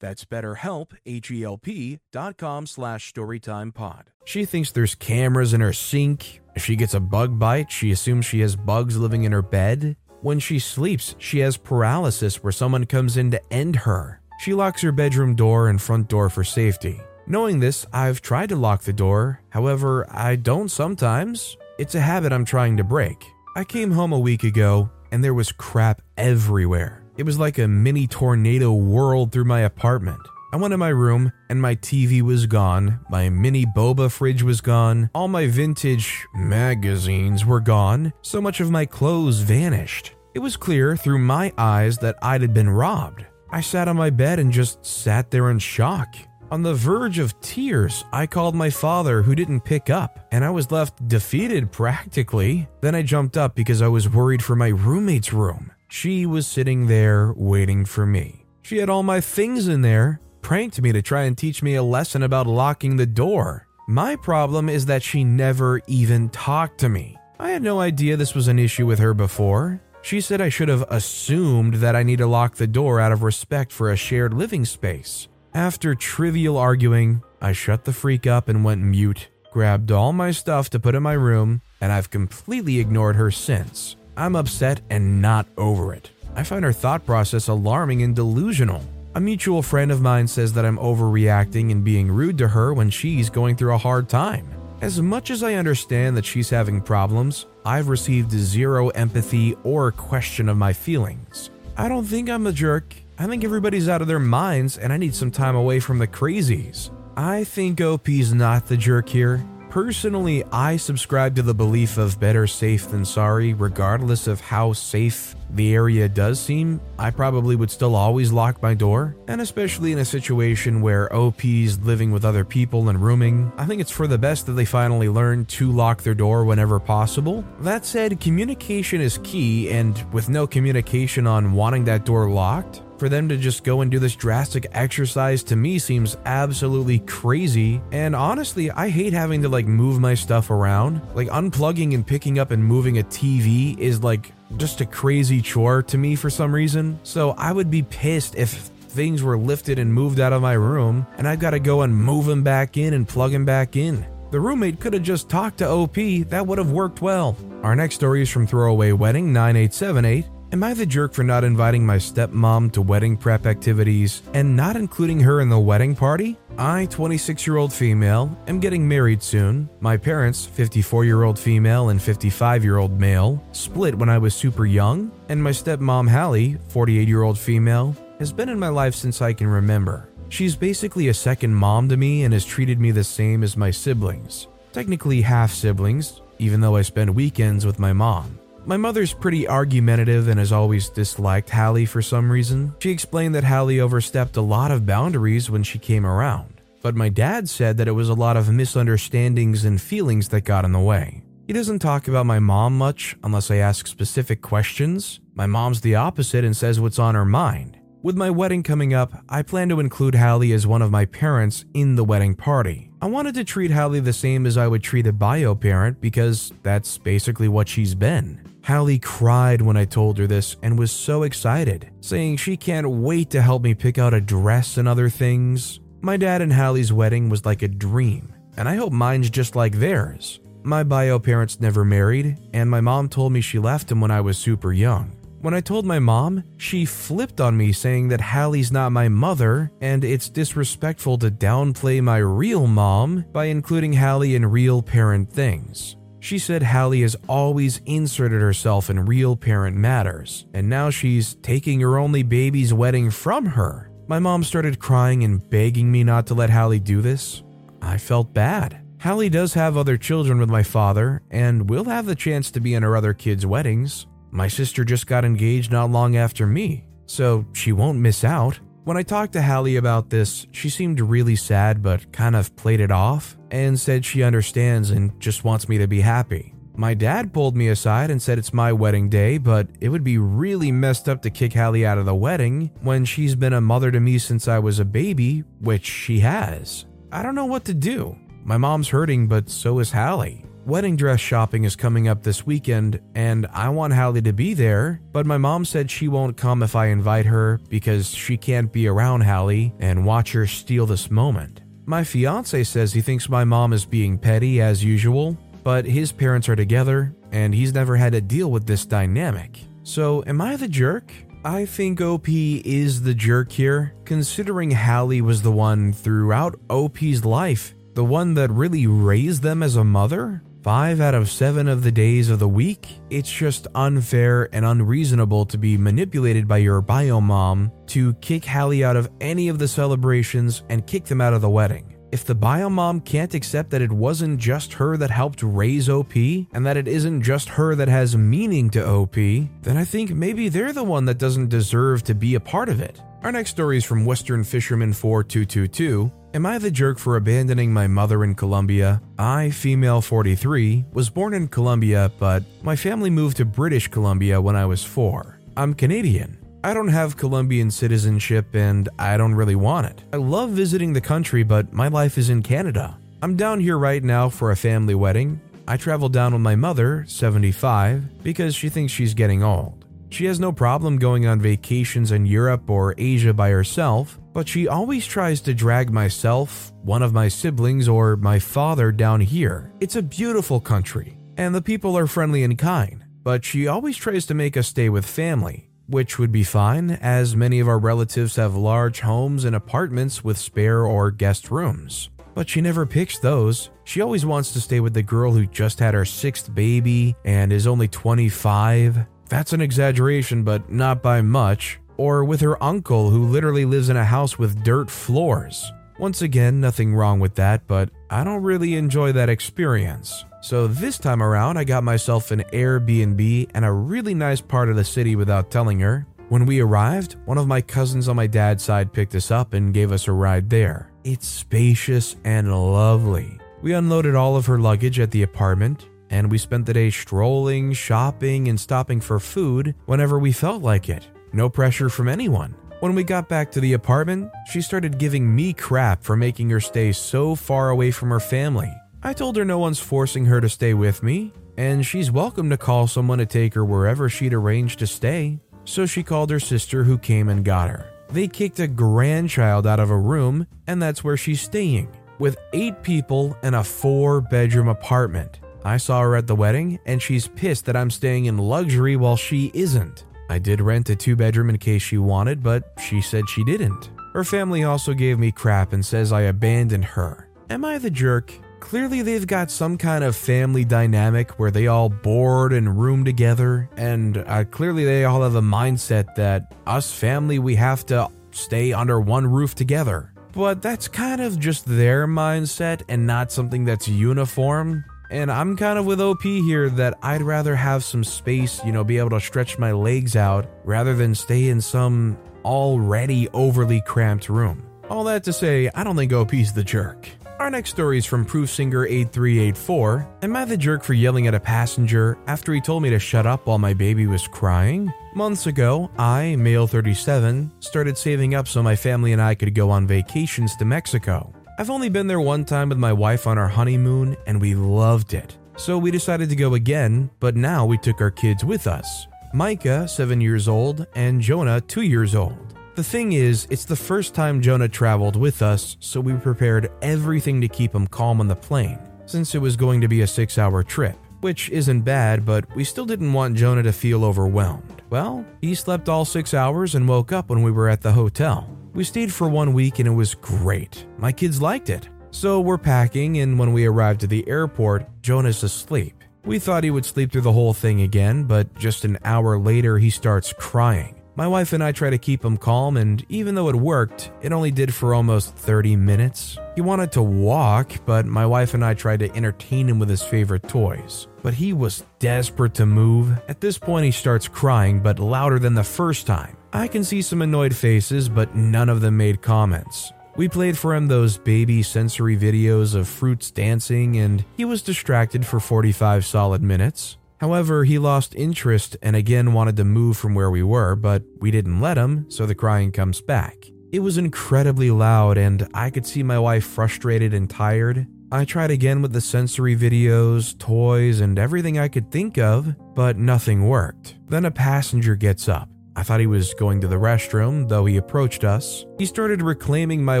That's 0.00 0.24
betterhelp, 0.24 0.92
H-E-L-P 1.06 2.00
dot 2.10 2.36
com 2.36 2.66
slash 2.66 3.12
storytimepod. 3.12 4.04
She 4.24 4.44
thinks 4.44 4.72
there's 4.72 4.94
cameras 4.94 5.54
in 5.54 5.60
her 5.60 5.72
sink. 5.72 6.40
If 6.56 6.64
she 6.64 6.76
gets 6.76 6.94
a 6.94 7.00
bug 7.00 7.38
bite, 7.38 7.70
she 7.70 7.90
assumes 7.90 8.26
she 8.26 8.40
has 8.40 8.56
bugs 8.56 8.96
living 8.96 9.24
in 9.24 9.32
her 9.32 9.42
bed. 9.42 9.96
When 10.22 10.38
she 10.38 10.58
sleeps, 10.58 11.14
she 11.18 11.38
has 11.38 11.56
paralysis 11.56 12.42
where 12.42 12.52
someone 12.52 12.84
comes 12.84 13.16
in 13.16 13.30
to 13.30 13.52
end 13.52 13.76
her. 13.76 14.20
She 14.40 14.54
locks 14.54 14.82
her 14.82 14.92
bedroom 14.92 15.34
door 15.34 15.68
and 15.68 15.80
front 15.80 16.08
door 16.08 16.28
for 16.30 16.44
safety. 16.44 17.00
Knowing 17.26 17.60
this, 17.60 17.86
I've 17.92 18.20
tried 18.20 18.48
to 18.48 18.56
lock 18.56 18.82
the 18.82 18.92
door. 18.92 19.40
However, 19.50 20.06
I 20.10 20.36
don't 20.36 20.68
sometimes. 20.68 21.56
It's 21.78 21.94
a 21.94 22.00
habit 22.00 22.32
I'm 22.32 22.44
trying 22.44 22.76
to 22.78 22.84
break. 22.84 23.24
I 23.56 23.64
came 23.64 23.90
home 23.90 24.12
a 24.12 24.18
week 24.18 24.44
ago 24.44 24.90
and 25.12 25.22
there 25.22 25.34
was 25.34 25.52
crap 25.52 26.02
everywhere. 26.16 26.99
It 27.20 27.26
was 27.26 27.38
like 27.38 27.58
a 27.58 27.68
mini 27.68 28.06
tornado 28.06 28.72
whirled 28.72 29.30
through 29.30 29.44
my 29.44 29.60
apartment. 29.60 30.26
I 30.54 30.56
went 30.56 30.72
in 30.72 30.80
my 30.80 30.88
room 30.88 31.30
and 31.50 31.60
my 31.60 31.76
TV 31.76 32.22
was 32.22 32.46
gone, 32.46 33.00
my 33.10 33.28
mini 33.28 33.66
boba 33.66 34.10
fridge 34.10 34.42
was 34.42 34.62
gone, 34.62 35.10
all 35.14 35.28
my 35.28 35.46
vintage 35.46 36.26
magazines 36.34 37.44
were 37.44 37.60
gone, 37.60 38.14
so 38.22 38.40
much 38.40 38.60
of 38.60 38.70
my 38.70 38.86
clothes 38.86 39.40
vanished. 39.40 40.14
It 40.34 40.38
was 40.38 40.56
clear 40.56 40.96
through 40.96 41.18
my 41.18 41.52
eyes 41.58 41.98
that 41.98 42.16
I'd 42.22 42.40
had 42.40 42.54
been 42.54 42.70
robbed. 42.70 43.26
I 43.50 43.60
sat 43.60 43.86
on 43.86 43.98
my 43.98 44.08
bed 44.08 44.38
and 44.38 44.50
just 44.50 44.82
sat 44.86 45.30
there 45.30 45.50
in 45.50 45.58
shock. 45.58 46.16
On 46.50 46.62
the 46.62 46.72
verge 46.72 47.18
of 47.18 47.38
tears, 47.42 48.02
I 48.14 48.26
called 48.26 48.54
my 48.54 48.70
father, 48.70 49.20
who 49.20 49.34
didn't 49.34 49.60
pick 49.60 49.90
up, 49.90 50.26
and 50.32 50.42
I 50.42 50.48
was 50.48 50.70
left 50.70 51.06
defeated 51.06 51.70
practically. 51.70 52.66
Then 52.80 52.94
I 52.94 53.02
jumped 53.02 53.36
up 53.36 53.54
because 53.54 53.82
I 53.82 53.88
was 53.88 54.08
worried 54.08 54.42
for 54.42 54.56
my 54.56 54.68
roommate's 54.68 55.34
room. 55.34 55.72
She 55.90 56.24
was 56.24 56.46
sitting 56.46 56.86
there 56.86 57.32
waiting 57.34 57.84
for 57.84 58.06
me. 58.06 58.46
She 58.62 58.78
had 58.78 58.88
all 58.88 59.02
my 59.02 59.20
things 59.20 59.66
in 59.66 59.82
there, 59.82 60.20
pranked 60.40 60.80
me 60.80 60.92
to 60.92 61.02
try 61.02 61.24
and 61.24 61.36
teach 61.36 61.64
me 61.64 61.74
a 61.74 61.82
lesson 61.82 62.22
about 62.22 62.46
locking 62.46 62.94
the 62.94 63.06
door. 63.06 63.66
My 63.88 64.14
problem 64.14 64.68
is 64.68 64.86
that 64.86 65.02
she 65.02 65.24
never 65.24 65.80
even 65.88 66.28
talked 66.28 66.78
to 66.78 66.88
me. 66.88 67.18
I 67.40 67.50
had 67.50 67.62
no 67.64 67.80
idea 67.80 68.16
this 68.16 68.36
was 68.36 68.46
an 68.46 68.60
issue 68.60 68.86
with 68.86 69.00
her 69.00 69.14
before. 69.14 69.82
She 70.02 70.20
said 70.20 70.40
I 70.40 70.48
should 70.48 70.68
have 70.68 70.84
assumed 70.88 71.74
that 71.74 71.96
I 71.96 72.04
need 72.04 72.18
to 72.18 72.26
lock 72.28 72.54
the 72.54 72.68
door 72.68 73.00
out 73.00 73.10
of 73.10 73.24
respect 73.24 73.72
for 73.72 73.90
a 73.90 73.96
shared 73.96 74.32
living 74.32 74.64
space. 74.64 75.26
After 75.54 75.96
trivial 75.96 76.56
arguing, 76.56 77.20
I 77.42 77.50
shut 77.50 77.84
the 77.84 77.92
freak 77.92 78.28
up 78.28 78.48
and 78.48 78.64
went 78.64 78.80
mute, 78.80 79.28
grabbed 79.50 79.90
all 79.90 80.12
my 80.12 80.30
stuff 80.30 80.70
to 80.70 80.78
put 80.78 80.94
in 80.94 81.02
my 81.02 81.14
room, 81.14 81.62
and 81.80 81.90
I've 81.90 82.10
completely 82.10 82.78
ignored 82.78 83.16
her 83.16 83.32
since. 83.32 83.96
I'm 84.20 84.36
upset 84.36 84.82
and 84.90 85.22
not 85.22 85.46
over 85.56 85.94
it. 85.94 86.10
I 86.36 86.42
find 86.42 86.62
her 86.62 86.74
thought 86.74 87.06
process 87.06 87.48
alarming 87.48 88.02
and 88.02 88.14
delusional. 88.14 88.84
A 89.14 89.20
mutual 89.20 89.62
friend 89.62 89.90
of 89.90 90.02
mine 90.02 90.28
says 90.28 90.52
that 90.52 90.66
I'm 90.66 90.76
overreacting 90.76 91.70
and 91.70 91.82
being 91.82 92.12
rude 92.12 92.36
to 92.36 92.48
her 92.48 92.74
when 92.74 92.90
she's 92.90 93.30
going 93.30 93.56
through 93.56 93.74
a 93.74 93.78
hard 93.78 94.10
time. 94.10 94.46
As 94.82 95.00
much 95.00 95.30
as 95.30 95.42
I 95.42 95.54
understand 95.54 96.18
that 96.18 96.26
she's 96.26 96.50
having 96.50 96.82
problems, 96.82 97.46
I've 97.64 97.88
received 97.88 98.30
zero 98.32 98.90
empathy 98.90 99.56
or 99.64 99.90
question 99.90 100.50
of 100.50 100.58
my 100.58 100.74
feelings. 100.74 101.48
I 101.78 101.88
don't 101.88 102.04
think 102.04 102.28
I'm 102.28 102.46
a 102.46 102.52
jerk. 102.52 102.94
I 103.18 103.26
think 103.26 103.42
everybody's 103.42 103.88
out 103.88 104.02
of 104.02 104.06
their 104.08 104.18
minds 104.18 104.76
and 104.76 104.92
I 104.92 104.98
need 104.98 105.14
some 105.14 105.30
time 105.30 105.56
away 105.56 105.80
from 105.80 105.98
the 105.98 106.06
crazies. 106.06 106.90
I 107.16 107.44
think 107.44 107.80
OP's 107.80 108.32
not 108.32 108.66
the 108.66 108.76
jerk 108.76 109.08
here. 109.08 109.42
Personally, 109.70 110.42
I 110.50 110.76
subscribe 110.76 111.36
to 111.36 111.42
the 111.42 111.54
belief 111.54 111.96
of 111.96 112.18
better 112.18 112.48
safe 112.48 112.90
than 112.90 113.04
sorry, 113.04 113.54
regardless 113.54 114.26
of 114.26 114.40
how 114.40 114.72
safe 114.72 115.36
the 115.48 115.74
area 115.74 116.08
does 116.08 116.40
seem. 116.40 116.80
I 116.98 117.10
probably 117.12 117.54
would 117.54 117.70
still 117.70 117.94
always 117.94 118.32
lock 118.32 118.60
my 118.60 118.74
door, 118.74 119.14
and 119.28 119.40
especially 119.40 119.92
in 119.92 120.00
a 120.00 120.04
situation 120.04 120.80
where 120.80 121.12
OP's 121.14 121.78
living 121.82 122.10
with 122.10 122.24
other 122.24 122.44
people 122.44 122.88
and 122.88 123.00
rooming, 123.00 123.52
I 123.56 123.64
think 123.64 123.80
it's 123.80 123.92
for 123.92 124.08
the 124.08 124.18
best 124.18 124.46
that 124.46 124.52
they 124.52 124.64
finally 124.64 125.08
learn 125.08 125.44
to 125.46 125.70
lock 125.70 126.02
their 126.02 126.14
door 126.14 126.44
whenever 126.44 126.80
possible. 126.80 127.44
That 127.60 127.86
said, 127.86 128.18
communication 128.18 129.00
is 129.00 129.18
key, 129.22 129.70
and 129.70 130.04
with 130.12 130.28
no 130.28 130.48
communication 130.48 131.28
on 131.28 131.52
wanting 131.52 131.84
that 131.84 132.04
door 132.04 132.28
locked, 132.28 132.82
for 133.00 133.08
them 133.08 133.30
to 133.30 133.36
just 133.38 133.64
go 133.64 133.80
and 133.80 133.90
do 133.90 133.98
this 133.98 134.14
drastic 134.14 134.66
exercise 134.72 135.42
to 135.42 135.56
me 135.56 135.78
seems 135.78 136.18
absolutely 136.26 136.98
crazy. 137.00 137.80
And 137.92 138.14
honestly, 138.14 138.70
I 138.70 138.90
hate 138.90 139.14
having 139.14 139.40
to 139.42 139.48
like 139.48 139.66
move 139.66 139.98
my 139.98 140.14
stuff 140.14 140.50
around. 140.50 141.00
Like 141.14 141.28
unplugging 141.28 141.94
and 141.94 142.06
picking 142.06 142.38
up 142.38 142.50
and 142.50 142.62
moving 142.62 142.98
a 142.98 143.02
TV 143.02 143.76
is 143.78 144.04
like 144.04 144.32
just 144.58 144.82
a 144.82 144.86
crazy 144.86 145.40
chore 145.40 145.82
to 145.84 145.96
me 145.96 146.14
for 146.14 146.28
some 146.28 146.54
reason. 146.54 147.00
So 147.02 147.30
I 147.30 147.52
would 147.52 147.70
be 147.70 147.82
pissed 147.82 148.34
if 148.36 148.50
things 148.50 149.22
were 149.22 149.38
lifted 149.38 149.78
and 149.78 149.92
moved 149.92 150.20
out 150.20 150.34
of 150.34 150.42
my 150.42 150.52
room 150.52 151.06
and 151.16 151.26
I've 151.26 151.40
got 151.40 151.50
to 151.50 151.58
go 151.58 151.82
and 151.82 151.96
move 151.96 152.26
them 152.26 152.42
back 152.42 152.76
in 152.76 152.92
and 152.92 153.08
plug 153.08 153.32
them 153.32 153.46
back 153.46 153.76
in. 153.76 154.06
The 154.30 154.40
roommate 154.40 154.78
could 154.78 154.92
have 154.92 155.02
just 155.02 155.30
talked 155.30 155.58
to 155.58 155.68
OP, 155.68 155.94
that 156.28 156.46
would 156.46 156.58
have 156.58 156.70
worked 156.70 157.00
well. 157.00 157.36
Our 157.62 157.74
next 157.74 157.94
story 157.94 158.22
is 158.22 158.28
from 158.30 158.46
Throwaway 158.46 158.92
Wedding 158.92 159.32
9878. 159.32 160.26
Am 160.52 160.64
I 160.64 160.74
the 160.74 160.84
jerk 160.84 161.12
for 161.12 161.22
not 161.22 161.44
inviting 161.44 161.86
my 161.86 161.96
stepmom 161.96 162.72
to 162.72 162.82
wedding 162.82 163.16
prep 163.16 163.46
activities 163.46 164.20
and 164.34 164.56
not 164.56 164.74
including 164.74 165.20
her 165.20 165.40
in 165.40 165.48
the 165.48 165.60
wedding 165.60 165.94
party? 165.94 166.36
I, 166.58 166.86
26 166.86 167.46
year 167.46 167.56
old 167.56 167.72
female, 167.72 168.36
am 168.48 168.58
getting 168.58 168.88
married 168.88 169.22
soon. 169.22 169.68
My 169.78 169.96
parents, 169.96 170.44
54 170.44 171.04
year 171.04 171.22
old 171.22 171.38
female 171.38 171.90
and 171.90 172.02
55 172.02 172.64
year 172.64 172.78
old 172.78 172.98
male, 172.98 173.40
split 173.52 173.94
when 173.94 174.08
I 174.08 174.18
was 174.18 174.34
super 174.34 174.66
young, 174.66 175.12
and 175.28 175.40
my 175.40 175.50
stepmom, 175.50 176.10
Hallie, 176.10 176.58
48 176.66 177.06
year 177.06 177.22
old 177.22 177.38
female, 177.38 177.94
has 178.18 178.32
been 178.32 178.48
in 178.48 178.58
my 178.58 178.70
life 178.70 178.96
since 178.96 179.22
I 179.22 179.32
can 179.32 179.46
remember. 179.46 180.08
She's 180.30 180.56
basically 180.56 181.06
a 181.08 181.14
second 181.14 181.54
mom 181.54 181.88
to 181.90 181.96
me 181.96 182.24
and 182.24 182.34
has 182.34 182.44
treated 182.44 182.80
me 182.80 182.90
the 182.90 183.04
same 183.04 183.44
as 183.44 183.56
my 183.56 183.70
siblings. 183.70 184.48
Technically 184.72 185.20
half 185.20 185.52
siblings, 185.52 186.22
even 186.40 186.60
though 186.60 186.74
I 186.74 186.82
spend 186.82 187.14
weekends 187.14 187.64
with 187.64 187.78
my 187.78 187.92
mom. 187.92 188.39
My 188.66 188.76
mother's 188.76 189.14
pretty 189.14 189.48
argumentative 189.48 190.28
and 190.28 190.38
has 190.38 190.52
always 190.52 190.90
disliked 190.90 191.50
Hallie 191.50 191.86
for 191.86 192.02
some 192.02 192.30
reason. 192.30 192.74
She 192.78 192.90
explained 192.90 193.34
that 193.34 193.44
Hallie 193.44 193.80
overstepped 193.80 194.36
a 194.36 194.42
lot 194.42 194.70
of 194.70 194.86
boundaries 194.86 195.50
when 195.50 195.62
she 195.62 195.78
came 195.78 196.04
around, 196.04 196.60
but 196.82 196.94
my 196.94 197.08
dad 197.08 197.48
said 197.48 197.78
that 197.78 197.88
it 197.88 197.92
was 197.92 198.10
a 198.10 198.14
lot 198.14 198.36
of 198.36 198.52
misunderstandings 198.52 199.64
and 199.64 199.80
feelings 199.80 200.28
that 200.28 200.42
got 200.42 200.64
in 200.64 200.72
the 200.72 200.78
way. 200.78 201.22
He 201.46 201.54
doesn't 201.54 201.80
talk 201.80 202.06
about 202.06 202.26
my 202.26 202.38
mom 202.38 202.78
much 202.78 203.16
unless 203.24 203.50
I 203.50 203.56
ask 203.56 203.86
specific 203.86 204.40
questions. 204.42 205.20
My 205.34 205.46
mom's 205.46 205.80
the 205.80 205.96
opposite 205.96 206.44
and 206.44 206.56
says 206.56 206.78
what's 206.78 206.98
on 206.98 207.16
her 207.16 207.24
mind. 207.24 207.79
With 208.02 208.16
my 208.16 208.30
wedding 208.30 208.62
coming 208.62 208.94
up, 208.94 209.12
I 209.28 209.42
plan 209.42 209.68
to 209.68 209.78
include 209.78 210.14
Hallie 210.14 210.52
as 210.52 210.66
one 210.66 210.80
of 210.80 210.90
my 210.90 211.04
parents 211.04 211.66
in 211.74 211.96
the 211.96 212.04
wedding 212.04 212.34
party. 212.34 212.90
I 213.02 213.06
wanted 213.06 213.34
to 213.34 213.44
treat 213.44 213.70
Hallie 213.70 214.00
the 214.00 214.14
same 214.14 214.46
as 214.46 214.56
I 214.56 214.66
would 214.66 214.82
treat 214.82 215.06
a 215.06 215.12
bio 215.12 215.54
parent 215.54 216.00
because 216.00 216.50
that's 216.62 216.96
basically 216.96 217.48
what 217.48 217.68
she's 217.68 217.94
been. 217.94 218.40
Hallie 218.64 218.98
cried 218.98 219.60
when 219.60 219.76
I 219.76 219.84
told 219.84 220.16
her 220.16 220.26
this 220.26 220.56
and 220.62 220.78
was 220.78 220.90
so 220.90 221.24
excited, 221.24 221.90
saying 222.00 222.38
she 222.38 222.56
can't 222.56 222.88
wait 222.88 223.28
to 223.30 223.42
help 223.42 223.62
me 223.62 223.74
pick 223.74 223.98
out 223.98 224.14
a 224.14 224.20
dress 224.22 224.78
and 224.78 224.88
other 224.88 225.10
things. 225.10 225.80
My 226.00 226.16
dad 226.16 226.40
and 226.40 226.54
Hallie's 226.54 226.94
wedding 226.94 227.28
was 227.28 227.44
like 227.44 227.60
a 227.60 227.68
dream, 227.68 228.32
and 228.56 228.66
I 228.66 228.76
hope 228.76 228.94
mine's 228.94 229.28
just 229.28 229.56
like 229.56 229.74
theirs. 229.74 230.40
My 230.62 230.84
bio 230.84 231.18
parents 231.18 231.60
never 231.60 231.84
married, 231.84 232.38
and 232.54 232.70
my 232.70 232.80
mom 232.80 233.10
told 233.10 233.32
me 233.32 233.42
she 233.42 233.58
left 233.58 233.90
him 233.90 234.00
when 234.00 234.10
I 234.10 234.22
was 234.22 234.38
super 234.38 234.72
young. 234.72 235.19
When 235.40 235.54
I 235.54 235.62
told 235.62 235.86
my 235.86 235.98
mom, 235.98 236.44
she 236.58 236.84
flipped 236.84 237.40
on 237.40 237.56
me 237.56 237.72
saying 237.72 238.08
that 238.08 238.20
Hallie's 238.20 238.70
not 238.70 238.92
my 238.92 239.08
mother 239.08 239.72
and 239.80 240.04
it's 240.04 240.28
disrespectful 240.28 241.16
to 241.16 241.30
downplay 241.30 242.02
my 242.02 242.18
real 242.18 242.66
mom 242.66 243.24
by 243.32 243.46
including 243.46 243.94
Hallie 243.94 244.34
in 244.34 244.44
real 244.44 244.82
parent 244.82 245.32
things. 245.32 245.96
She 246.18 246.38
said 246.38 246.62
Hallie 246.62 247.00
has 247.00 247.16
always 247.26 247.80
inserted 247.86 248.42
herself 248.42 248.90
in 248.90 249.06
real 249.06 249.34
parent 249.34 249.78
matters, 249.78 250.46
and 250.52 250.68
now 250.68 250.90
she's 250.90 251.36
taking 251.36 251.80
her 251.80 251.98
only 251.98 252.22
baby's 252.22 252.74
wedding 252.74 253.10
from 253.10 253.46
her. 253.46 253.90
My 254.08 254.18
mom 254.18 254.44
started 254.44 254.78
crying 254.78 255.24
and 255.24 255.48
begging 255.48 255.90
me 255.90 256.04
not 256.04 256.26
to 256.26 256.34
let 256.34 256.50
Hallie 256.50 256.80
do 256.80 257.00
this. 257.00 257.42
I 257.80 257.96
felt 257.96 258.34
bad. 258.34 258.82
Hallie 259.00 259.30
does 259.30 259.54
have 259.54 259.78
other 259.78 259.96
children 259.96 260.38
with 260.38 260.50
my 260.50 260.62
father, 260.62 261.22
and 261.30 261.70
will 261.70 261.84
have 261.84 262.04
the 262.04 262.14
chance 262.14 262.50
to 262.50 262.60
be 262.60 262.74
in 262.74 262.82
her 262.82 262.94
other 262.94 263.14
kids' 263.14 263.46
weddings. 263.46 264.06
My 264.30 264.48
sister 264.48 264.84
just 264.84 265.06
got 265.06 265.24
engaged 265.24 265.72
not 265.72 265.90
long 265.90 266.16
after 266.16 266.46
me, 266.46 266.86
so 267.06 267.44
she 267.52 267.72
won't 267.72 267.98
miss 267.98 268.24
out. 268.24 268.60
When 268.84 268.96
I 268.96 269.02
talked 269.02 269.32
to 269.34 269.42
Hallie 269.42 269.76
about 269.76 270.10
this, 270.10 270.46
she 270.52 270.70
seemed 270.70 271.00
really 271.00 271.36
sad 271.36 271.82
but 271.82 272.12
kind 272.12 272.34
of 272.34 272.54
played 272.56 272.80
it 272.80 272.90
off 272.90 273.36
and 273.50 273.78
said 273.78 274.04
she 274.04 274.22
understands 274.22 274.90
and 274.90 275.18
just 275.20 275.44
wants 275.44 275.68
me 275.68 275.78
to 275.78 275.86
be 275.86 276.00
happy. 276.00 276.54
My 276.76 276.94
dad 276.94 277.34
pulled 277.34 277.56
me 277.56 277.68
aside 277.68 278.10
and 278.10 278.22
said 278.22 278.38
it's 278.38 278.54
my 278.54 278.72
wedding 278.72 279.10
day, 279.10 279.36
but 279.36 279.68
it 279.80 279.90
would 279.90 280.04
be 280.04 280.16
really 280.16 280.72
messed 280.72 281.08
up 281.08 281.20
to 281.22 281.30
kick 281.30 281.52
Hallie 281.52 281.84
out 281.84 281.98
of 281.98 282.06
the 282.06 282.14
wedding 282.14 282.70
when 282.80 283.04
she's 283.04 283.34
been 283.34 283.52
a 283.52 283.60
mother 283.60 283.90
to 283.90 284.00
me 284.00 284.18
since 284.18 284.48
I 284.48 284.58
was 284.60 284.78
a 284.78 284.84
baby, 284.84 285.44
which 285.60 285.84
she 285.84 286.20
has. 286.20 286.86
I 287.12 287.22
don't 287.22 287.34
know 287.34 287.44
what 287.44 287.64
to 287.66 287.74
do. 287.74 288.16
My 288.44 288.56
mom's 288.56 288.88
hurting, 288.88 289.28
but 289.28 289.50
so 289.50 289.78
is 289.80 289.92
Hallie. 289.92 290.46
Wedding 290.66 290.94
dress 290.96 291.20
shopping 291.20 291.64
is 291.64 291.74
coming 291.74 292.06
up 292.06 292.22
this 292.22 292.44
weekend, 292.44 293.00
and 293.14 293.46
I 293.52 293.70
want 293.70 293.94
Hallie 293.94 294.20
to 294.22 294.32
be 294.32 294.52
there, 294.52 295.00
but 295.10 295.24
my 295.24 295.38
mom 295.38 295.64
said 295.64 295.90
she 295.90 296.06
won't 296.06 296.36
come 296.36 296.62
if 296.62 296.76
I 296.76 296.86
invite 296.86 297.24
her 297.26 297.58
because 297.68 298.10
she 298.10 298.36
can't 298.36 298.70
be 298.70 298.86
around 298.86 299.22
Hallie 299.22 299.72
and 299.80 300.04
watch 300.04 300.32
her 300.32 300.46
steal 300.46 300.84
this 300.84 301.10
moment. 301.10 301.62
My 301.86 302.04
fiance 302.04 302.62
says 302.64 302.92
he 302.92 303.00
thinks 303.00 303.28
my 303.28 303.42
mom 303.42 303.72
is 303.72 303.86
being 303.86 304.18
petty 304.18 304.60
as 304.60 304.84
usual, 304.84 305.36
but 305.64 305.86
his 305.86 306.12
parents 306.12 306.48
are 306.48 306.56
together, 306.56 307.14
and 307.32 307.54
he's 307.54 307.72
never 307.72 307.96
had 307.96 308.12
to 308.12 308.20
deal 308.20 308.50
with 308.50 308.66
this 308.66 308.84
dynamic. 308.84 309.60
So, 309.82 310.22
am 310.26 310.42
I 310.42 310.56
the 310.56 310.68
jerk? 310.68 311.10
I 311.42 311.64
think 311.64 312.02
OP 312.02 312.28
is 312.28 313.02
the 313.02 313.14
jerk 313.14 313.50
here, 313.50 313.94
considering 314.04 314.72
Hallie 314.72 315.22
was 315.22 315.40
the 315.40 315.50
one 315.50 315.94
throughout 315.94 316.60
OP's 316.68 317.24
life, 317.24 317.74
the 317.94 318.04
one 318.04 318.34
that 318.34 318.50
really 318.50 318.86
raised 318.86 319.42
them 319.42 319.62
as 319.62 319.76
a 319.76 319.84
mother. 319.84 320.42
Five 320.62 321.00
out 321.00 321.14
of 321.14 321.30
seven 321.30 321.68
of 321.68 321.82
the 321.82 321.90
days 321.90 322.28
of 322.28 322.38
the 322.38 322.48
week, 322.48 322.86
it's 323.08 323.32
just 323.32 323.66
unfair 323.74 324.54
and 324.54 324.66
unreasonable 324.66 325.46
to 325.46 325.56
be 325.56 325.78
manipulated 325.78 326.46
by 326.46 326.58
your 326.58 326.82
bio 326.82 327.18
mom 327.18 327.72
to 327.86 328.12
kick 328.14 328.44
Hallie 328.44 328.84
out 328.84 328.94
of 328.94 329.08
any 329.22 329.48
of 329.48 329.58
the 329.58 329.66
celebrations 329.66 330.62
and 330.68 330.86
kick 330.86 331.06
them 331.06 331.22
out 331.22 331.32
of 331.32 331.40
the 331.40 331.48
wedding. 331.48 331.96
If 332.12 332.26
the 332.26 332.34
bio 332.34 332.68
mom 332.68 333.00
can't 333.00 333.32
accept 333.32 333.70
that 333.70 333.80
it 333.80 333.90
wasn't 333.90 334.38
just 334.38 334.74
her 334.74 334.98
that 334.98 335.10
helped 335.10 335.42
raise 335.42 335.88
OP 335.88 336.14
and 336.16 336.66
that 336.66 336.76
it 336.76 336.86
isn't 336.86 337.22
just 337.22 337.48
her 337.48 337.74
that 337.76 337.88
has 337.88 338.14
meaning 338.14 338.68
to 338.70 338.86
OP, 338.86 339.14
then 339.14 339.78
I 339.78 339.84
think 339.84 340.10
maybe 340.10 340.50
they're 340.50 340.74
the 340.74 340.84
one 340.84 341.06
that 341.06 341.18
doesn't 341.18 341.48
deserve 341.48 342.02
to 342.04 342.14
be 342.14 342.34
a 342.34 342.40
part 342.40 342.68
of 342.68 342.82
it. 342.82 343.00
Our 343.22 343.32
next 343.32 343.50
story 343.50 343.78
is 343.78 343.84
from 343.84 344.04
Western 344.04 344.44
Fisherman 344.44 344.92
4222. 344.92 346.12
Am 346.32 346.46
I 346.46 346.58
the 346.58 346.70
jerk 346.70 347.00
for 347.00 347.16
abandoning 347.16 347.72
my 347.72 347.88
mother 347.88 348.22
in 348.22 348.36
Colombia? 348.36 349.02
I, 349.18 349.50
female 349.50 350.00
43, 350.00 350.84
was 350.92 351.10
born 351.10 351.34
in 351.34 351.48
Colombia, 351.48 352.12
but 352.20 352.44
my 352.62 352.76
family 352.76 353.10
moved 353.10 353.38
to 353.38 353.44
British 353.44 353.88
Columbia 353.88 354.40
when 354.40 354.54
I 354.54 354.64
was 354.64 354.84
four. 354.84 355.40
I'm 355.56 355.74
Canadian. 355.74 356.38
I 356.62 356.72
don't 356.72 356.86
have 356.86 357.16
Colombian 357.16 357.68
citizenship 357.68 358.54
and 358.54 358.88
I 358.96 359.16
don't 359.16 359.34
really 359.34 359.56
want 359.56 359.88
it. 359.88 360.04
I 360.12 360.18
love 360.18 360.50
visiting 360.50 360.92
the 360.92 361.00
country, 361.00 361.42
but 361.42 361.72
my 361.72 361.88
life 361.88 362.16
is 362.16 362.30
in 362.30 362.44
Canada. 362.44 362.96
I'm 363.22 363.34
down 363.34 363.58
here 363.58 363.76
right 363.76 364.04
now 364.04 364.28
for 364.28 364.52
a 364.52 364.56
family 364.56 364.94
wedding. 364.94 365.40
I 365.66 365.78
traveled 365.78 366.12
down 366.12 366.32
with 366.32 366.42
my 366.42 366.54
mother, 366.54 367.04
75, 367.08 368.22
because 368.22 368.54
she 368.54 368.68
thinks 368.68 368.92
she's 368.92 369.14
getting 369.14 369.42
old. 369.42 369.79
She 370.10 370.24
has 370.24 370.40
no 370.40 370.50
problem 370.50 370.98
going 370.98 371.26
on 371.26 371.40
vacations 371.40 372.10
in 372.10 372.26
Europe 372.26 372.68
or 372.68 372.94
Asia 372.98 373.32
by 373.32 373.50
herself, 373.50 374.18
but 374.32 374.48
she 374.48 374.66
always 374.66 375.06
tries 375.06 375.40
to 375.42 375.54
drag 375.54 375.92
myself, 375.92 376.72
one 376.82 377.02
of 377.02 377.12
my 377.12 377.28
siblings, 377.28 377.88
or 377.88 378.16
my 378.16 378.40
father 378.40 378.90
down 378.90 379.20
here. 379.20 379.72
It's 379.80 379.96
a 379.96 380.02
beautiful 380.02 380.60
country, 380.60 381.16
and 381.36 381.54
the 381.54 381.62
people 381.62 381.96
are 381.96 382.08
friendly 382.08 382.42
and 382.42 382.58
kind, 382.58 383.04
but 383.22 383.44
she 383.44 383.68
always 383.68 383.96
tries 383.96 384.26
to 384.26 384.34
make 384.34 384.56
us 384.56 384.66
stay 384.66 384.88
with 384.88 385.06
family, 385.06 385.70
which 385.86 386.18
would 386.18 386.32
be 386.32 386.44
fine, 386.44 386.90
as 386.90 387.36
many 387.36 387.60
of 387.60 387.68
our 387.68 387.78
relatives 387.78 388.34
have 388.34 388.56
large 388.56 389.00
homes 389.00 389.44
and 389.44 389.54
apartments 389.54 390.24
with 390.24 390.38
spare 390.38 390.82
or 390.82 391.12
guest 391.12 391.52
rooms. 391.52 392.10
But 392.34 392.48
she 392.48 392.60
never 392.60 392.84
picks 392.84 393.18
those. 393.18 393.70
She 393.84 394.00
always 394.00 394.26
wants 394.26 394.52
to 394.52 394.60
stay 394.60 394.80
with 394.80 394.94
the 394.94 395.02
girl 395.02 395.32
who 395.32 395.46
just 395.46 395.78
had 395.78 395.94
her 395.94 396.04
sixth 396.04 396.52
baby 396.54 397.14
and 397.24 397.52
is 397.52 397.66
only 397.66 397.88
25. 397.88 399.06
That's 399.30 399.54
an 399.54 399.60
exaggeration, 399.60 400.42
but 400.42 400.70
not 400.70 401.02
by 401.02 401.22
much. 401.22 401.78
Or 401.96 402.24
with 402.24 402.40
her 402.40 402.62
uncle, 402.62 403.10
who 403.10 403.26
literally 403.26 403.64
lives 403.64 403.88
in 403.88 403.96
a 403.96 404.04
house 404.04 404.38
with 404.38 404.64
dirt 404.64 404.90
floors. 404.90 405.72
Once 405.98 406.20
again, 406.20 406.60
nothing 406.60 406.94
wrong 406.94 407.20
with 407.20 407.36
that, 407.36 407.66
but 407.66 407.90
I 408.10 408.24
don't 408.24 408.42
really 408.42 408.74
enjoy 408.74 409.12
that 409.12 409.28
experience. 409.28 410.24
So 410.42 410.66
this 410.66 410.98
time 410.98 411.22
around, 411.22 411.58
I 411.58 411.64
got 411.64 411.84
myself 411.84 412.30
an 412.30 412.42
Airbnb 412.52 413.50
and 413.54 413.64
a 413.64 413.70
really 413.70 414.14
nice 414.14 414.40
part 414.40 414.68
of 414.68 414.76
the 414.76 414.84
city 414.84 415.14
without 415.14 415.50
telling 415.50 415.78
her. 415.80 416.06
When 416.30 416.46
we 416.46 416.60
arrived, 416.60 417.16
one 417.26 417.38
of 417.38 417.46
my 417.46 417.60
cousins 417.60 418.08
on 418.08 418.16
my 418.16 418.26
dad's 418.26 418.64
side 418.64 418.92
picked 418.92 419.14
us 419.14 419.30
up 419.30 419.52
and 419.52 419.74
gave 419.74 419.92
us 419.92 420.08
a 420.08 420.12
ride 420.12 420.48
there. 420.48 420.90
It's 421.04 421.28
spacious 421.28 422.16
and 422.24 422.50
lovely. 422.50 423.38
We 423.62 423.74
unloaded 423.74 424.14
all 424.14 424.36
of 424.36 424.46
her 424.46 424.58
luggage 424.58 424.98
at 424.98 425.10
the 425.10 425.22
apartment, 425.22 425.89
and 426.10 426.30
we 426.30 426.38
spent 426.38 426.66
the 426.66 426.74
day 426.74 426.90
strolling, 426.90 427.72
shopping, 427.72 428.48
and 428.48 428.58
stopping 428.58 429.00
for 429.00 429.18
food 429.18 429.74
whenever 429.86 430.18
we 430.18 430.32
felt 430.32 430.62
like 430.62 430.88
it. 430.88 431.08
No 431.32 431.48
pressure 431.48 431.88
from 431.88 432.08
anyone. 432.08 432.54
When 432.80 432.94
we 432.94 433.04
got 433.04 433.28
back 433.28 433.52
to 433.52 433.60
the 433.60 433.74
apartment, 433.74 434.30
she 434.50 434.60
started 434.60 434.98
giving 434.98 435.34
me 435.34 435.52
crap 435.52 436.02
for 436.02 436.16
making 436.16 436.50
her 436.50 436.60
stay 436.60 436.92
so 436.92 437.34
far 437.34 437.70
away 437.70 437.90
from 437.90 438.08
her 438.10 438.20
family. 438.20 438.72
I 439.02 439.12
told 439.12 439.36
her 439.36 439.44
no 439.44 439.58
one's 439.58 439.78
forcing 439.78 440.24
her 440.26 440.40
to 440.40 440.48
stay 440.48 440.74
with 440.74 441.02
me, 441.02 441.32
and 441.56 441.84
she's 441.84 442.10
welcome 442.10 442.50
to 442.50 442.56
call 442.56 442.86
someone 442.86 443.18
to 443.18 443.26
take 443.26 443.54
her 443.54 443.64
wherever 443.64 444.08
she'd 444.08 444.34
arranged 444.34 444.78
to 444.80 444.86
stay. 444.86 445.38
So 445.64 445.86
she 445.86 446.02
called 446.02 446.30
her 446.30 446.40
sister, 446.40 446.84
who 446.84 446.98
came 446.98 447.28
and 447.28 447.44
got 447.44 447.70
her. 447.70 447.90
They 448.08 448.26
kicked 448.26 448.58
a 448.60 448.66
grandchild 448.66 449.66
out 449.66 449.78
of 449.78 449.90
a 449.90 449.98
room, 449.98 450.46
and 450.66 450.82
that's 450.82 451.04
where 451.04 451.16
she's 451.16 451.42
staying, 451.42 451.88
with 452.18 452.38
eight 452.52 452.82
people 452.82 453.36
in 453.42 453.54
a 453.54 453.62
four 453.62 454.20
bedroom 454.20 454.68
apartment. 454.68 455.38
I 455.64 455.76
saw 455.76 456.00
her 456.00 456.16
at 456.16 456.26
the 456.26 456.34
wedding, 456.34 456.78
and 456.86 457.00
she's 457.00 457.28
pissed 457.28 457.66
that 457.66 457.76
I'm 457.76 457.90
staying 457.90 458.26
in 458.26 458.38
luxury 458.38 458.96
while 458.96 459.16
she 459.16 459.50
isn't. 459.54 460.04
I 460.28 460.38
did 460.38 460.60
rent 460.60 460.90
a 460.90 460.96
two 460.96 461.16
bedroom 461.16 461.50
in 461.50 461.58
case 461.58 461.82
she 461.82 461.98
wanted, 461.98 462.42
but 462.42 462.72
she 462.80 463.00
said 463.00 463.28
she 463.28 463.44
didn't. 463.44 463.90
Her 464.12 464.24
family 464.24 464.64
also 464.64 464.94
gave 464.94 465.18
me 465.18 465.32
crap 465.32 465.72
and 465.72 465.84
says 465.84 466.12
I 466.12 466.22
abandoned 466.22 466.84
her. 466.84 467.28
Am 467.48 467.64
I 467.64 467.78
the 467.78 467.90
jerk? 467.90 468.32
Clearly, 468.60 469.02
they've 469.02 469.26
got 469.26 469.50
some 469.50 469.76
kind 469.76 470.04
of 470.04 470.14
family 470.14 470.64
dynamic 470.64 471.38
where 471.38 471.50
they 471.50 471.66
all 471.66 471.88
board 471.88 472.52
and 472.52 472.78
room 472.78 473.04
together, 473.04 473.68
and 473.76 474.18
uh, 474.18 474.44
clearly, 474.44 474.84
they 474.84 475.04
all 475.04 475.22
have 475.22 475.34
a 475.34 475.40
mindset 475.40 476.14
that 476.14 476.54
us 476.66 476.92
family, 476.92 477.38
we 477.38 477.56
have 477.56 477.84
to 477.86 478.08
stay 478.30 478.72
under 478.72 479.00
one 479.00 479.26
roof 479.26 479.54
together. 479.54 480.12
But 480.32 480.62
that's 480.62 480.86
kind 480.86 481.20
of 481.20 481.40
just 481.40 481.66
their 481.66 482.06
mindset 482.06 482.82
and 482.88 483.06
not 483.06 483.32
something 483.32 483.64
that's 483.64 483.88
uniform. 483.88 484.84
And 485.10 485.30
I'm 485.30 485.56
kind 485.56 485.78
of 485.78 485.86
with 485.86 486.00
OP 486.00 486.22
here 486.22 486.70
that 486.70 486.96
I'd 487.02 487.22
rather 487.22 487.56
have 487.56 487.82
some 487.82 488.04
space, 488.04 488.64
you 488.64 488.70
know, 488.70 488.84
be 488.84 488.98
able 488.98 489.10
to 489.10 489.20
stretch 489.20 489.58
my 489.58 489.72
legs 489.72 490.14
out 490.14 490.46
rather 490.64 490.94
than 490.94 491.16
stay 491.16 491.48
in 491.48 491.60
some 491.60 492.16
already 492.44 493.28
overly 493.30 493.80
cramped 493.80 494.28
room. 494.28 494.64
All 494.88 495.04
that 495.04 495.24
to 495.24 495.32
say, 495.32 495.68
I 495.74 495.84
don't 495.84 495.96
think 495.96 496.12
OP's 496.12 496.52
the 496.52 496.64
jerk. 496.64 497.08
Our 497.40 497.50
next 497.50 497.70
story 497.70 497.96
is 497.96 498.04
from 498.04 498.26
Proof 498.26 498.50
Singer 498.50 498.84
8384. 498.84 500.08
Am 500.22 500.36
I 500.36 500.44
the 500.44 500.56
jerk 500.56 500.84
for 500.84 500.92
yelling 500.92 501.26
at 501.26 501.34
a 501.34 501.40
passenger 501.40 502.18
after 502.26 502.52
he 502.52 502.60
told 502.60 502.82
me 502.82 502.90
to 502.90 502.98
shut 502.98 503.26
up 503.26 503.46
while 503.46 503.58
my 503.58 503.72
baby 503.72 504.06
was 504.06 504.28
crying? 504.28 504.92
Months 505.14 505.46
ago, 505.46 505.90
I, 505.96 506.36
male 506.36 506.66
37, 506.66 507.50
started 507.60 507.96
saving 507.96 508.34
up 508.34 508.46
so 508.46 508.62
my 508.62 508.76
family 508.76 509.12
and 509.12 509.22
I 509.22 509.34
could 509.34 509.54
go 509.54 509.70
on 509.70 509.86
vacations 509.86 510.54
to 510.56 510.64
Mexico. 510.64 511.32
I've 511.60 511.68
only 511.68 511.90
been 511.90 512.06
there 512.06 512.22
one 512.22 512.46
time 512.46 512.70
with 512.70 512.78
my 512.78 512.94
wife 512.94 513.26
on 513.26 513.36
our 513.36 513.46
honeymoon, 513.46 514.16
and 514.26 514.40
we 514.40 514.54
loved 514.54 515.12
it. 515.12 515.36
So 515.58 515.76
we 515.76 515.90
decided 515.90 516.30
to 516.30 516.34
go 516.34 516.54
again, 516.54 517.10
but 517.20 517.36
now 517.36 517.66
we 517.66 517.76
took 517.76 518.00
our 518.00 518.10
kids 518.10 518.42
with 518.42 518.66
us 518.66 519.06
Micah, 519.34 519.86
7 519.86 520.22
years 520.22 520.48
old, 520.48 520.86
and 520.94 521.20
Jonah, 521.20 521.60
2 521.60 521.82
years 521.82 522.14
old. 522.14 522.54
The 522.76 522.82
thing 522.82 523.12
is, 523.12 523.46
it's 523.50 523.66
the 523.66 523.76
first 523.76 524.14
time 524.14 524.40
Jonah 524.40 524.70
traveled 524.70 525.16
with 525.16 525.42
us, 525.42 525.76
so 525.80 526.00
we 526.00 526.14
prepared 526.14 526.72
everything 526.80 527.42
to 527.42 527.48
keep 527.48 527.74
him 527.74 527.86
calm 527.86 528.20
on 528.20 528.28
the 528.28 528.34
plane, 528.34 528.78
since 529.04 529.34
it 529.34 529.42
was 529.42 529.54
going 529.54 529.82
to 529.82 529.88
be 529.88 530.00
a 530.00 530.06
6 530.06 530.38
hour 530.38 530.62
trip. 530.62 530.96
Which 531.20 531.50
isn't 531.50 531.82
bad, 531.82 532.24
but 532.24 532.46
we 532.56 532.64
still 532.64 532.86
didn't 532.86 533.12
want 533.12 533.36
Jonah 533.36 533.64
to 533.64 533.72
feel 533.74 534.06
overwhelmed. 534.06 534.80
Well, 534.88 535.26
he 535.42 535.54
slept 535.54 535.90
all 535.90 536.06
six 536.06 536.32
hours 536.32 536.74
and 536.74 536.88
woke 536.88 537.12
up 537.12 537.28
when 537.28 537.42
we 537.42 537.50
were 537.50 537.68
at 537.68 537.82
the 537.82 537.92
hotel. 537.92 538.48
We 538.72 538.84
stayed 538.84 539.12
for 539.12 539.28
one 539.28 539.52
week 539.52 539.78
and 539.78 539.88
it 539.88 539.92
was 539.92 540.14
great. 540.14 540.86
My 540.98 541.12
kids 541.12 541.42
liked 541.42 541.70
it. 541.70 541.88
So 542.12 542.40
we're 542.40 542.58
packing, 542.58 543.18
and 543.18 543.38
when 543.38 543.52
we 543.52 543.66
arrived 543.66 544.02
at 544.02 544.10
the 544.10 544.28
airport, 544.28 544.84
Jonah's 545.00 545.44
asleep. 545.44 545.94
We 546.24 546.40
thought 546.40 546.64
he 546.64 546.70
would 546.70 546.84
sleep 546.84 547.12
through 547.12 547.20
the 547.20 547.32
whole 547.32 547.54
thing 547.54 547.82
again, 547.82 548.24
but 548.24 548.52
just 548.58 548.84
an 548.84 548.98
hour 549.04 549.38
later, 549.38 549.78
he 549.78 549.90
starts 549.90 550.32
crying. 550.32 551.00
My 551.14 551.28
wife 551.28 551.52
and 551.52 551.62
I 551.62 551.70
try 551.70 551.90
to 551.90 551.98
keep 551.98 552.24
him 552.24 552.36
calm, 552.36 552.76
and 552.76 553.04
even 553.08 553.34
though 553.34 553.48
it 553.48 553.54
worked, 553.54 554.10
it 554.22 554.32
only 554.32 554.50
did 554.50 554.74
for 554.74 554.94
almost 554.94 555.36
30 555.36 555.76
minutes. 555.76 556.36
He 556.56 556.62
wanted 556.62 556.90
to 556.92 557.02
walk, 557.02 557.72
but 557.86 558.06
my 558.06 558.26
wife 558.26 558.54
and 558.54 558.64
I 558.64 558.74
tried 558.74 559.00
to 559.00 559.14
entertain 559.14 559.68
him 559.68 559.78
with 559.78 559.88
his 559.88 560.02
favorite 560.02 560.48
toys. 560.48 561.08
But 561.22 561.34
he 561.34 561.52
was 561.52 561.84
desperate 561.98 562.54
to 562.54 562.66
move. 562.66 563.20
At 563.28 563.40
this 563.40 563.58
point, 563.58 563.84
he 563.84 563.92
starts 563.92 564.28
crying, 564.28 564.80
but 564.80 564.98
louder 564.98 565.38
than 565.38 565.54
the 565.54 565.64
first 565.64 566.06
time. 566.06 566.36
I 566.52 566.66
can 566.66 566.82
see 566.82 567.00
some 567.00 567.22
annoyed 567.22 567.54
faces, 567.54 568.08
but 568.08 568.34
none 568.34 568.68
of 568.68 568.80
them 568.80 568.96
made 568.96 569.22
comments. 569.22 569.92
We 570.16 570.28
played 570.28 570.58
for 570.58 570.74
him 570.74 570.88
those 570.88 571.16
baby 571.16 571.62
sensory 571.62 572.16
videos 572.16 572.74
of 572.74 572.88
fruits 572.88 573.30
dancing, 573.30 573.96
and 573.96 574.24
he 574.36 574.44
was 574.44 574.62
distracted 574.62 575.24
for 575.24 575.38
45 575.38 576.04
solid 576.04 576.42
minutes. 576.42 576.96
However, 577.18 577.64
he 577.64 577.78
lost 577.78 578.14
interest 578.14 578.76
and 578.82 578.96
again 578.96 579.32
wanted 579.34 579.56
to 579.58 579.64
move 579.64 579.96
from 579.96 580.14
where 580.14 580.30
we 580.30 580.42
were, 580.42 580.74
but 580.74 581.02
we 581.18 581.30
didn't 581.30 581.60
let 581.60 581.76
him, 581.76 582.10
so 582.10 582.26
the 582.26 582.34
crying 582.34 582.72
comes 582.72 583.00
back. 583.00 583.36
It 583.72 583.80
was 583.80 583.98
incredibly 583.98 584.70
loud, 584.70 585.18
and 585.18 585.46
I 585.52 585.70
could 585.70 585.86
see 585.86 586.02
my 586.02 586.18
wife 586.18 586.44
frustrated 586.44 587.12
and 587.12 587.28
tired. 587.28 587.86
I 588.10 588.24
tried 588.24 588.50
again 588.50 588.82
with 588.82 588.92
the 588.92 589.00
sensory 589.00 589.54
videos, 589.54 590.36
toys, 590.36 591.00
and 591.00 591.18
everything 591.18 591.58
I 591.58 591.68
could 591.68 591.92
think 591.92 592.18
of, 592.18 592.56
but 592.74 592.96
nothing 592.96 593.46
worked. 593.46 593.96
Then 594.08 594.24
a 594.24 594.30
passenger 594.32 594.96
gets 594.96 595.28
up. 595.28 595.49
I 595.76 595.82
thought 595.82 596.00
he 596.00 596.06
was 596.06 596.34
going 596.34 596.60
to 596.60 596.68
the 596.68 596.76
restroom, 596.76 597.48
though 597.48 597.64
he 597.64 597.76
approached 597.76 598.24
us. 598.24 598.64
He 598.78 598.86
started 598.86 599.22
reclaiming 599.22 599.84
my 599.84 600.00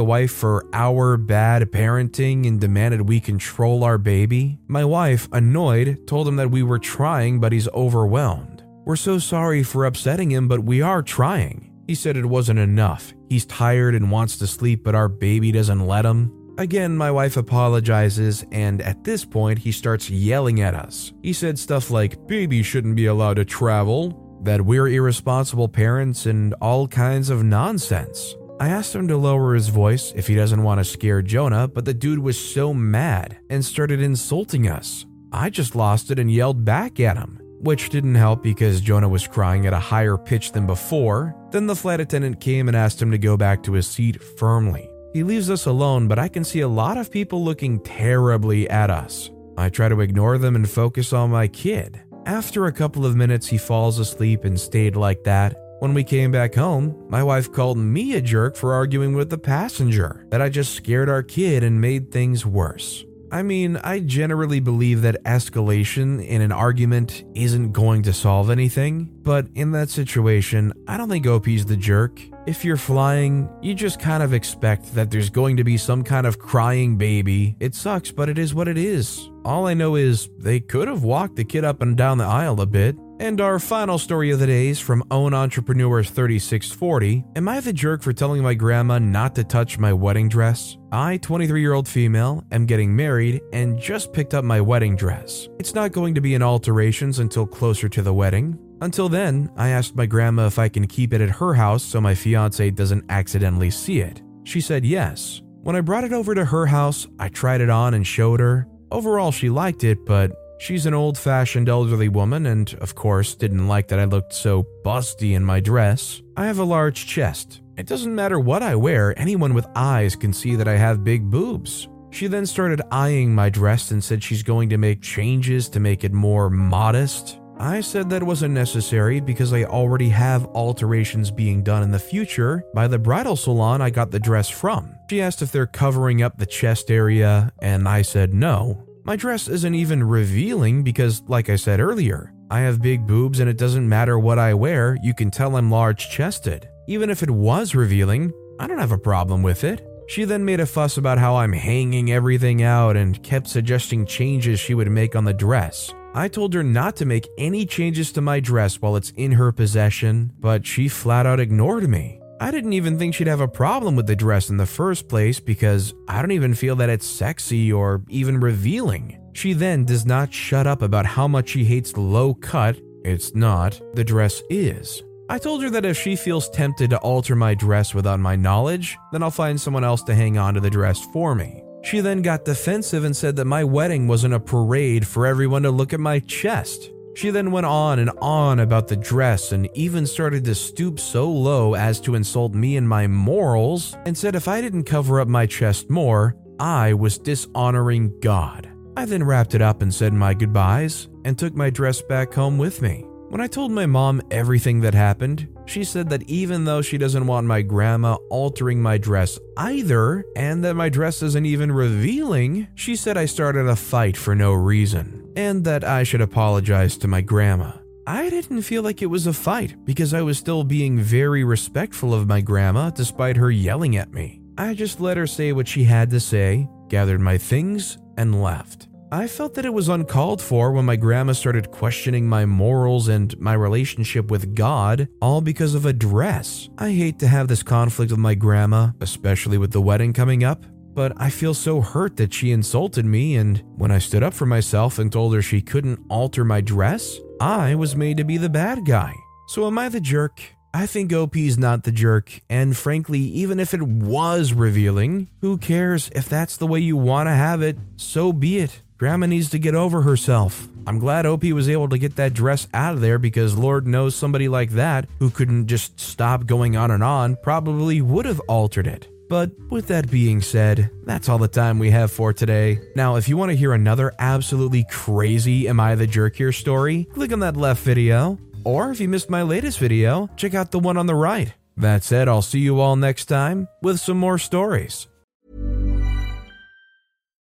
wife 0.00 0.32
for 0.32 0.66
our 0.72 1.16
bad 1.16 1.70
parenting 1.70 2.46
and 2.46 2.60
demanded 2.60 3.08
we 3.08 3.20
control 3.20 3.84
our 3.84 3.98
baby. 3.98 4.58
My 4.68 4.84
wife, 4.84 5.28
annoyed, 5.32 6.06
told 6.06 6.26
him 6.26 6.36
that 6.36 6.50
we 6.50 6.62
were 6.62 6.78
trying, 6.78 7.40
but 7.40 7.52
he's 7.52 7.68
overwhelmed. 7.68 8.64
We're 8.84 8.96
so 8.96 9.18
sorry 9.18 9.62
for 9.62 9.84
upsetting 9.84 10.30
him, 10.30 10.48
but 10.48 10.64
we 10.64 10.82
are 10.82 11.02
trying. 11.02 11.70
He 11.86 11.94
said 11.94 12.16
it 12.16 12.26
wasn't 12.26 12.58
enough. 12.58 13.12
He's 13.28 13.46
tired 13.46 13.94
and 13.94 14.10
wants 14.10 14.38
to 14.38 14.46
sleep, 14.46 14.82
but 14.82 14.94
our 14.94 15.08
baby 15.08 15.52
doesn't 15.52 15.86
let 15.86 16.04
him. 16.04 16.32
Again, 16.58 16.94
my 16.96 17.10
wife 17.10 17.38
apologizes, 17.38 18.44
and 18.52 18.82
at 18.82 19.02
this 19.02 19.24
point, 19.24 19.58
he 19.58 19.72
starts 19.72 20.10
yelling 20.10 20.60
at 20.60 20.74
us. 20.74 21.12
He 21.22 21.32
said 21.32 21.58
stuff 21.58 21.90
like, 21.90 22.26
Baby 22.26 22.62
shouldn't 22.62 22.96
be 22.96 23.06
allowed 23.06 23.34
to 23.34 23.44
travel, 23.44 24.19
that 24.42 24.64
we're 24.64 24.88
irresponsible 24.88 25.68
parents, 25.68 26.26
and 26.26 26.54
all 26.60 26.88
kinds 26.88 27.30
of 27.30 27.44
nonsense. 27.44 28.34
I 28.60 28.68
asked 28.68 28.94
him 28.94 29.08
to 29.08 29.16
lower 29.16 29.54
his 29.54 29.68
voice 29.68 30.12
if 30.14 30.26
he 30.26 30.34
doesn't 30.34 30.62
want 30.62 30.80
to 30.80 30.84
scare 30.84 31.22
Jonah, 31.22 31.66
but 31.66 31.86
the 31.86 31.94
dude 31.94 32.18
was 32.18 32.38
so 32.38 32.74
mad 32.74 33.38
and 33.48 33.64
started 33.64 34.02
insulting 34.02 34.68
us. 34.68 35.06
I 35.32 35.48
just 35.48 35.74
lost 35.74 36.10
it 36.10 36.18
and 36.18 36.30
yelled 36.30 36.64
back 36.64 37.00
at 37.00 37.16
him, 37.16 37.40
which 37.60 37.88
didn't 37.88 38.16
help 38.16 38.42
because 38.42 38.80
Jonah 38.82 39.08
was 39.08 39.26
crying 39.26 39.66
at 39.66 39.72
a 39.72 39.78
higher 39.78 40.18
pitch 40.18 40.52
than 40.52 40.66
before. 40.66 41.34
Then 41.52 41.66
the 41.66 41.76
flight 41.76 42.00
attendant 42.00 42.40
came 42.40 42.68
and 42.68 42.76
asked 42.76 43.00
him 43.00 43.10
to 43.12 43.18
go 43.18 43.36
back 43.36 43.62
to 43.62 43.72
his 43.72 43.86
seat 43.86 44.22
firmly. 44.22 44.90
He 45.14 45.22
leaves 45.22 45.48
us 45.50 45.66
alone, 45.66 46.06
but 46.06 46.18
I 46.18 46.28
can 46.28 46.44
see 46.44 46.60
a 46.60 46.68
lot 46.68 46.98
of 46.98 47.10
people 47.10 47.42
looking 47.42 47.80
terribly 47.80 48.68
at 48.68 48.90
us. 48.90 49.30
I 49.56 49.68
try 49.68 49.88
to 49.88 50.00
ignore 50.00 50.36
them 50.36 50.54
and 50.54 50.68
focus 50.68 51.12
on 51.12 51.30
my 51.30 51.48
kid. 51.48 52.00
After 52.30 52.66
a 52.66 52.72
couple 52.72 53.04
of 53.04 53.16
minutes, 53.16 53.48
he 53.48 53.58
falls 53.58 53.98
asleep 53.98 54.44
and 54.44 54.58
stayed 54.58 54.94
like 54.94 55.24
that 55.24 55.56
when 55.80 55.94
we 55.94 56.04
came 56.04 56.30
back 56.30 56.54
home, 56.54 56.94
my 57.08 57.24
wife 57.24 57.50
called 57.50 57.76
me 57.76 58.14
a 58.14 58.20
jerk 58.20 58.54
for 58.54 58.72
arguing 58.72 59.14
with 59.14 59.30
the 59.30 59.38
passenger, 59.38 60.26
that 60.28 60.40
I 60.40 60.48
just 60.48 60.74
scared 60.74 61.08
our 61.08 61.24
kid 61.24 61.64
and 61.64 61.80
made 61.80 62.12
things 62.12 62.46
worse. 62.46 63.04
I 63.32 63.42
mean, 63.42 63.76
I 63.76 64.00
generally 64.00 64.58
believe 64.58 65.02
that 65.02 65.22
escalation 65.24 66.24
in 66.26 66.40
an 66.40 66.50
argument 66.50 67.24
isn't 67.34 67.70
going 67.70 68.02
to 68.02 68.12
solve 68.12 68.50
anything, 68.50 69.08
but 69.22 69.46
in 69.54 69.70
that 69.72 69.88
situation, 69.88 70.72
I 70.88 70.96
don't 70.96 71.08
think 71.08 71.28
OP's 71.28 71.64
the 71.64 71.76
jerk. 71.76 72.20
If 72.46 72.64
you're 72.64 72.76
flying, 72.76 73.48
you 73.62 73.74
just 73.74 74.00
kind 74.00 74.24
of 74.24 74.34
expect 74.34 74.94
that 74.94 75.12
there's 75.12 75.30
going 75.30 75.56
to 75.58 75.64
be 75.64 75.76
some 75.76 76.02
kind 76.02 76.26
of 76.26 76.40
crying 76.40 76.96
baby. 76.96 77.56
It 77.60 77.76
sucks, 77.76 78.10
but 78.10 78.28
it 78.28 78.38
is 78.38 78.52
what 78.52 78.66
it 78.66 78.78
is. 78.78 79.30
All 79.44 79.68
I 79.68 79.74
know 79.74 79.94
is 79.94 80.28
they 80.38 80.58
could 80.58 80.88
have 80.88 81.04
walked 81.04 81.36
the 81.36 81.44
kid 81.44 81.64
up 81.64 81.82
and 81.82 81.96
down 81.96 82.18
the 82.18 82.24
aisle 82.24 82.60
a 82.60 82.66
bit, 82.66 82.96
and 83.20 83.38
our 83.42 83.58
final 83.58 83.98
story 83.98 84.30
of 84.30 84.38
the 84.38 84.46
day 84.46 84.68
is 84.68 84.80
from 84.80 85.04
Own 85.10 85.34
Entrepreneur 85.34 86.02
3640. 86.02 87.22
Am 87.36 87.48
I 87.48 87.60
the 87.60 87.72
jerk 87.72 88.02
for 88.02 88.14
telling 88.14 88.42
my 88.42 88.54
grandma 88.54 88.98
not 88.98 89.34
to 89.34 89.44
touch 89.44 89.78
my 89.78 89.92
wedding 89.92 90.26
dress? 90.26 90.78
I, 90.90 91.18
23 91.18 91.60
year 91.60 91.74
old 91.74 91.86
female, 91.86 92.42
am 92.50 92.64
getting 92.64 92.96
married 92.96 93.42
and 93.52 93.78
just 93.78 94.14
picked 94.14 94.32
up 94.32 94.42
my 94.42 94.62
wedding 94.62 94.96
dress. 94.96 95.50
It's 95.58 95.74
not 95.74 95.92
going 95.92 96.14
to 96.14 96.22
be 96.22 96.34
in 96.34 96.42
alterations 96.42 97.18
until 97.18 97.46
closer 97.46 97.90
to 97.90 98.00
the 98.00 98.14
wedding. 98.14 98.58
Until 98.80 99.10
then, 99.10 99.50
I 99.54 99.68
asked 99.68 99.94
my 99.94 100.06
grandma 100.06 100.46
if 100.46 100.58
I 100.58 100.70
can 100.70 100.86
keep 100.86 101.12
it 101.12 101.20
at 101.20 101.28
her 101.28 101.52
house 101.52 101.82
so 101.84 102.00
my 102.00 102.14
fiance 102.14 102.70
doesn't 102.70 103.04
accidentally 103.10 103.70
see 103.70 104.00
it. 104.00 104.22
She 104.44 104.62
said 104.62 104.86
yes. 104.86 105.42
When 105.60 105.76
I 105.76 105.82
brought 105.82 106.04
it 106.04 106.14
over 106.14 106.34
to 106.34 106.46
her 106.46 106.64
house, 106.64 107.06
I 107.18 107.28
tried 107.28 107.60
it 107.60 107.68
on 107.68 107.92
and 107.92 108.06
showed 108.06 108.40
her. 108.40 108.66
Overall, 108.90 109.30
she 109.30 109.50
liked 109.50 109.84
it, 109.84 110.06
but 110.06 110.32
She's 110.60 110.84
an 110.84 110.92
old 110.92 111.16
fashioned 111.16 111.70
elderly 111.70 112.10
woman 112.10 112.44
and, 112.44 112.74
of 112.82 112.94
course, 112.94 113.34
didn't 113.34 113.66
like 113.66 113.88
that 113.88 113.98
I 113.98 114.04
looked 114.04 114.34
so 114.34 114.66
busty 114.84 115.32
in 115.32 115.42
my 115.42 115.58
dress. 115.58 116.20
I 116.36 116.44
have 116.44 116.58
a 116.58 116.64
large 116.64 117.06
chest. 117.06 117.62
It 117.78 117.86
doesn't 117.86 118.14
matter 118.14 118.38
what 118.38 118.62
I 118.62 118.74
wear, 118.74 119.18
anyone 119.18 119.54
with 119.54 119.66
eyes 119.74 120.14
can 120.14 120.34
see 120.34 120.56
that 120.56 120.68
I 120.68 120.76
have 120.76 121.02
big 121.02 121.30
boobs. 121.30 121.88
She 122.10 122.26
then 122.26 122.44
started 122.44 122.82
eyeing 122.90 123.34
my 123.34 123.48
dress 123.48 123.90
and 123.90 124.04
said 124.04 124.22
she's 124.22 124.42
going 124.42 124.68
to 124.68 124.76
make 124.76 125.00
changes 125.00 125.70
to 125.70 125.80
make 125.80 126.04
it 126.04 126.12
more 126.12 126.50
modest. 126.50 127.40
I 127.58 127.80
said 127.80 128.10
that 128.10 128.22
wasn't 128.22 128.52
necessary 128.52 129.18
because 129.18 129.54
I 129.54 129.64
already 129.64 130.10
have 130.10 130.44
alterations 130.48 131.30
being 131.30 131.62
done 131.62 131.82
in 131.82 131.90
the 131.90 131.98
future 131.98 132.64
by 132.74 132.86
the 132.86 132.98
bridal 132.98 133.36
salon 133.36 133.80
I 133.80 133.88
got 133.88 134.10
the 134.10 134.20
dress 134.20 134.50
from. 134.50 134.94
She 135.08 135.22
asked 135.22 135.40
if 135.40 135.52
they're 135.52 135.66
covering 135.66 136.20
up 136.20 136.36
the 136.36 136.44
chest 136.44 136.90
area, 136.90 137.50
and 137.60 137.88
I 137.88 138.02
said 138.02 138.34
no. 138.34 138.86
My 139.04 139.16
dress 139.16 139.48
isn't 139.48 139.74
even 139.74 140.04
revealing 140.04 140.82
because, 140.82 141.22
like 141.26 141.48
I 141.48 141.56
said 141.56 141.80
earlier, 141.80 142.34
I 142.50 142.60
have 142.60 142.82
big 142.82 143.06
boobs 143.06 143.40
and 143.40 143.48
it 143.48 143.56
doesn't 143.56 143.88
matter 143.88 144.18
what 144.18 144.38
I 144.38 144.54
wear, 144.54 144.96
you 145.02 145.14
can 145.14 145.30
tell 145.30 145.56
I'm 145.56 145.70
large 145.70 146.10
chested. 146.10 146.68
Even 146.86 147.08
if 147.08 147.22
it 147.22 147.30
was 147.30 147.74
revealing, 147.74 148.32
I 148.58 148.66
don't 148.66 148.78
have 148.78 148.92
a 148.92 148.98
problem 148.98 149.42
with 149.42 149.64
it. 149.64 149.86
She 150.08 150.24
then 150.24 150.44
made 150.44 150.60
a 150.60 150.66
fuss 150.66 150.98
about 150.98 151.18
how 151.18 151.36
I'm 151.36 151.52
hanging 151.52 152.10
everything 152.10 152.62
out 152.62 152.96
and 152.96 153.22
kept 153.22 153.46
suggesting 153.46 154.04
changes 154.04 154.60
she 154.60 154.74
would 154.74 154.90
make 154.90 155.16
on 155.16 155.24
the 155.24 155.32
dress. 155.32 155.94
I 156.12 156.26
told 156.26 156.52
her 156.54 156.64
not 156.64 156.96
to 156.96 157.06
make 157.06 157.28
any 157.38 157.64
changes 157.64 158.10
to 158.12 158.20
my 158.20 158.40
dress 158.40 158.82
while 158.82 158.96
it's 158.96 159.12
in 159.16 159.32
her 159.32 159.52
possession, 159.52 160.32
but 160.40 160.66
she 160.66 160.88
flat 160.88 161.26
out 161.26 161.38
ignored 161.38 161.88
me. 161.88 162.19
I 162.42 162.50
didn't 162.50 162.72
even 162.72 162.98
think 162.98 163.14
she'd 163.14 163.26
have 163.26 163.42
a 163.42 163.46
problem 163.48 163.96
with 163.96 164.06
the 164.06 164.16
dress 164.16 164.48
in 164.48 164.56
the 164.56 164.64
first 164.64 165.08
place 165.08 165.38
because 165.38 165.92
I 166.08 166.22
don't 166.22 166.30
even 166.30 166.54
feel 166.54 166.74
that 166.76 166.88
it's 166.88 167.04
sexy 167.04 167.70
or 167.70 168.02
even 168.08 168.40
revealing. 168.40 169.20
She 169.34 169.52
then 169.52 169.84
does 169.84 170.06
not 170.06 170.32
shut 170.32 170.66
up 170.66 170.80
about 170.80 171.04
how 171.04 171.28
much 171.28 171.50
she 171.50 171.64
hates 171.64 171.98
low 171.98 172.32
cut. 172.32 172.80
It's 173.04 173.34
not, 173.34 173.78
the 173.92 174.04
dress 174.04 174.42
is. 174.48 175.02
I 175.28 175.36
told 175.36 175.62
her 175.62 175.68
that 175.68 175.84
if 175.84 175.98
she 175.98 176.16
feels 176.16 176.48
tempted 176.48 176.88
to 176.90 176.98
alter 177.00 177.36
my 177.36 177.54
dress 177.54 177.94
without 177.94 178.20
my 178.20 178.36
knowledge, 178.36 178.96
then 179.12 179.22
I'll 179.22 179.30
find 179.30 179.60
someone 179.60 179.84
else 179.84 180.02
to 180.04 180.14
hang 180.14 180.38
on 180.38 180.54
to 180.54 180.60
the 180.60 180.70
dress 180.70 181.04
for 181.12 181.34
me. 181.34 181.62
She 181.82 182.00
then 182.00 182.22
got 182.22 182.46
defensive 182.46 183.04
and 183.04 183.14
said 183.14 183.36
that 183.36 183.44
my 183.44 183.64
wedding 183.64 184.08
wasn't 184.08 184.34
a 184.34 184.40
parade 184.40 185.06
for 185.06 185.26
everyone 185.26 185.62
to 185.64 185.70
look 185.70 185.92
at 185.92 186.00
my 186.00 186.20
chest. 186.20 186.90
She 187.14 187.30
then 187.30 187.50
went 187.50 187.66
on 187.66 187.98
and 187.98 188.10
on 188.20 188.60
about 188.60 188.88
the 188.88 188.96
dress 188.96 189.52
and 189.52 189.68
even 189.74 190.06
started 190.06 190.44
to 190.44 190.54
stoop 190.54 191.00
so 191.00 191.30
low 191.30 191.74
as 191.74 192.00
to 192.00 192.14
insult 192.14 192.54
me 192.54 192.76
and 192.76 192.88
my 192.88 193.06
morals 193.06 193.96
and 194.06 194.16
said 194.16 194.34
if 194.34 194.48
I 194.48 194.60
didn't 194.60 194.84
cover 194.84 195.20
up 195.20 195.28
my 195.28 195.46
chest 195.46 195.90
more, 195.90 196.36
I 196.58 196.94
was 196.94 197.18
dishonoring 197.18 198.18
God. 198.20 198.70
I 198.96 199.04
then 199.04 199.24
wrapped 199.24 199.54
it 199.54 199.62
up 199.62 199.82
and 199.82 199.92
said 199.92 200.12
my 200.12 200.34
goodbyes 200.34 201.08
and 201.24 201.38
took 201.38 201.54
my 201.54 201.70
dress 201.70 202.02
back 202.02 202.32
home 202.32 202.58
with 202.58 202.82
me. 202.82 203.06
When 203.30 203.40
I 203.40 203.46
told 203.46 203.70
my 203.70 203.86
mom 203.86 204.20
everything 204.32 204.80
that 204.80 204.92
happened, 204.92 205.46
she 205.64 205.84
said 205.84 206.10
that 206.10 206.24
even 206.24 206.64
though 206.64 206.82
she 206.82 206.98
doesn't 206.98 207.28
want 207.28 207.46
my 207.46 207.62
grandma 207.62 208.16
altering 208.28 208.82
my 208.82 208.98
dress 208.98 209.38
either, 209.56 210.24
and 210.34 210.64
that 210.64 210.74
my 210.74 210.88
dress 210.88 211.22
isn't 211.22 211.46
even 211.46 211.70
revealing, 211.70 212.66
she 212.74 212.96
said 212.96 213.16
I 213.16 213.26
started 213.26 213.68
a 213.68 213.76
fight 213.76 214.16
for 214.16 214.34
no 214.34 214.52
reason, 214.52 215.19
and 215.40 215.64
that 215.64 215.84
I 215.84 216.02
should 216.02 216.20
apologize 216.20 216.96
to 216.98 217.08
my 217.08 217.22
grandma. 217.22 217.72
I 218.06 218.28
didn't 218.28 218.62
feel 218.62 218.82
like 218.82 219.02
it 219.02 219.06
was 219.06 219.26
a 219.26 219.32
fight 219.32 219.74
because 219.84 220.12
I 220.12 220.22
was 220.22 220.36
still 220.36 220.64
being 220.64 220.98
very 220.98 221.44
respectful 221.44 222.12
of 222.12 222.28
my 222.28 222.40
grandma 222.40 222.90
despite 222.90 223.36
her 223.36 223.50
yelling 223.50 223.96
at 223.96 224.12
me. 224.12 224.40
I 224.58 224.74
just 224.74 225.00
let 225.00 225.16
her 225.16 225.26
say 225.26 225.52
what 225.52 225.68
she 225.68 225.84
had 225.84 226.10
to 226.10 226.20
say, 226.20 226.68
gathered 226.88 227.20
my 227.20 227.38
things, 227.38 227.98
and 228.18 228.42
left. 228.42 228.88
I 229.12 229.26
felt 229.26 229.54
that 229.54 229.64
it 229.64 229.72
was 229.72 229.88
uncalled 229.88 230.40
for 230.42 230.72
when 230.72 230.84
my 230.84 230.96
grandma 230.96 231.32
started 231.32 231.70
questioning 231.70 232.28
my 232.28 232.44
morals 232.46 233.08
and 233.08 233.36
my 233.40 233.54
relationship 233.54 234.30
with 234.30 234.54
God, 234.54 235.08
all 235.20 235.40
because 235.40 235.74
of 235.74 235.86
a 235.86 235.92
dress. 235.92 236.68
I 236.78 236.90
hate 236.90 237.18
to 237.20 237.28
have 237.28 237.48
this 237.48 237.62
conflict 237.62 238.12
with 238.12 238.20
my 238.20 238.34
grandma, 238.34 238.90
especially 239.00 239.58
with 239.58 239.72
the 239.72 239.80
wedding 239.80 240.12
coming 240.12 240.44
up, 240.44 240.64
but 241.00 241.14
I 241.16 241.30
feel 241.30 241.54
so 241.54 241.80
hurt 241.80 242.18
that 242.18 242.34
she 242.34 242.52
insulted 242.52 243.06
me, 243.06 243.34
and 243.36 243.62
when 243.78 243.90
I 243.90 243.98
stood 243.98 244.22
up 244.22 244.34
for 244.34 244.44
myself 244.44 244.98
and 244.98 245.10
told 245.10 245.32
her 245.32 245.40
she 245.40 245.62
couldn't 245.62 246.04
alter 246.10 246.44
my 246.44 246.60
dress, 246.60 247.16
I 247.40 247.74
was 247.74 247.96
made 247.96 248.18
to 248.18 248.24
be 248.24 248.36
the 248.36 248.50
bad 248.50 248.84
guy. 248.84 249.14
So 249.48 249.66
am 249.66 249.78
I 249.78 249.88
the 249.88 250.02
jerk? 250.02 250.42
I 250.74 250.84
think 250.84 251.10
OP's 251.10 251.56
not 251.56 251.84
the 251.84 251.90
jerk, 251.90 252.42
and 252.50 252.76
frankly, 252.76 253.18
even 253.18 253.58
if 253.58 253.72
it 253.72 253.80
was 253.80 254.52
revealing, 254.52 255.28
who 255.40 255.56
cares 255.56 256.10
if 256.14 256.28
that's 256.28 256.58
the 256.58 256.66
way 256.66 256.80
you 256.80 256.98
want 256.98 257.28
to 257.28 257.32
have 257.32 257.62
it? 257.62 257.78
So 257.96 258.30
be 258.30 258.58
it. 258.58 258.82
Grandma 258.98 259.24
needs 259.24 259.48
to 259.48 259.58
get 259.58 259.74
over 259.74 260.02
herself. 260.02 260.68
I'm 260.86 260.98
glad 260.98 261.24
OP 261.24 261.44
was 261.44 261.70
able 261.70 261.88
to 261.88 261.96
get 261.96 262.16
that 262.16 262.34
dress 262.34 262.68
out 262.74 262.92
of 262.92 263.00
there 263.00 263.18
because 263.18 263.56
Lord 263.56 263.86
knows 263.86 264.14
somebody 264.14 264.48
like 264.48 264.72
that, 264.72 265.08
who 265.18 265.30
couldn't 265.30 265.66
just 265.66 265.98
stop 265.98 266.44
going 266.44 266.76
on 266.76 266.90
and 266.90 267.02
on, 267.02 267.36
probably 267.36 268.02
would 268.02 268.26
have 268.26 268.40
altered 268.40 268.86
it. 268.86 269.08
But 269.30 269.52
with 269.70 269.86
that 269.86 270.10
being 270.10 270.42
said, 270.42 270.90
that's 271.04 271.28
all 271.28 271.38
the 271.38 271.46
time 271.46 271.78
we 271.78 271.92
have 271.92 272.10
for 272.10 272.32
today. 272.32 272.80
Now, 272.96 273.14
if 273.14 273.28
you 273.28 273.36
want 273.36 273.52
to 273.52 273.56
hear 273.56 273.72
another 273.72 274.12
absolutely 274.18 274.84
crazy 274.90 275.68
Am 275.68 275.78
I 275.78 275.94
the 275.94 276.08
Jerk 276.08 276.34
here 276.34 276.50
story, 276.50 277.04
click 277.14 277.32
on 277.32 277.38
that 277.38 277.56
left 277.56 277.80
video. 277.84 278.40
Or 278.64 278.90
if 278.90 278.98
you 278.98 279.08
missed 279.08 279.30
my 279.30 279.42
latest 279.42 279.78
video, 279.78 280.28
check 280.36 280.54
out 280.54 280.72
the 280.72 280.80
one 280.80 280.96
on 280.96 281.06
the 281.06 281.14
right. 281.14 281.54
That 281.76 282.02
said, 282.02 282.26
I'll 282.26 282.42
see 282.42 282.58
you 282.58 282.80
all 282.80 282.96
next 282.96 283.26
time 283.26 283.68
with 283.80 284.00
some 284.00 284.18
more 284.18 284.36
stories. 284.36 285.06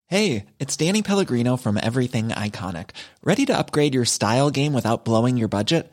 Hey, 0.06 0.46
it's 0.58 0.78
Danny 0.78 1.02
Pellegrino 1.02 1.58
from 1.58 1.78
Everything 1.82 2.28
Iconic. 2.28 2.90
Ready 3.22 3.44
to 3.46 3.58
upgrade 3.58 3.92
your 3.92 4.06
style 4.06 4.50
game 4.50 4.72
without 4.72 5.04
blowing 5.04 5.36
your 5.36 5.48
budget? 5.48 5.92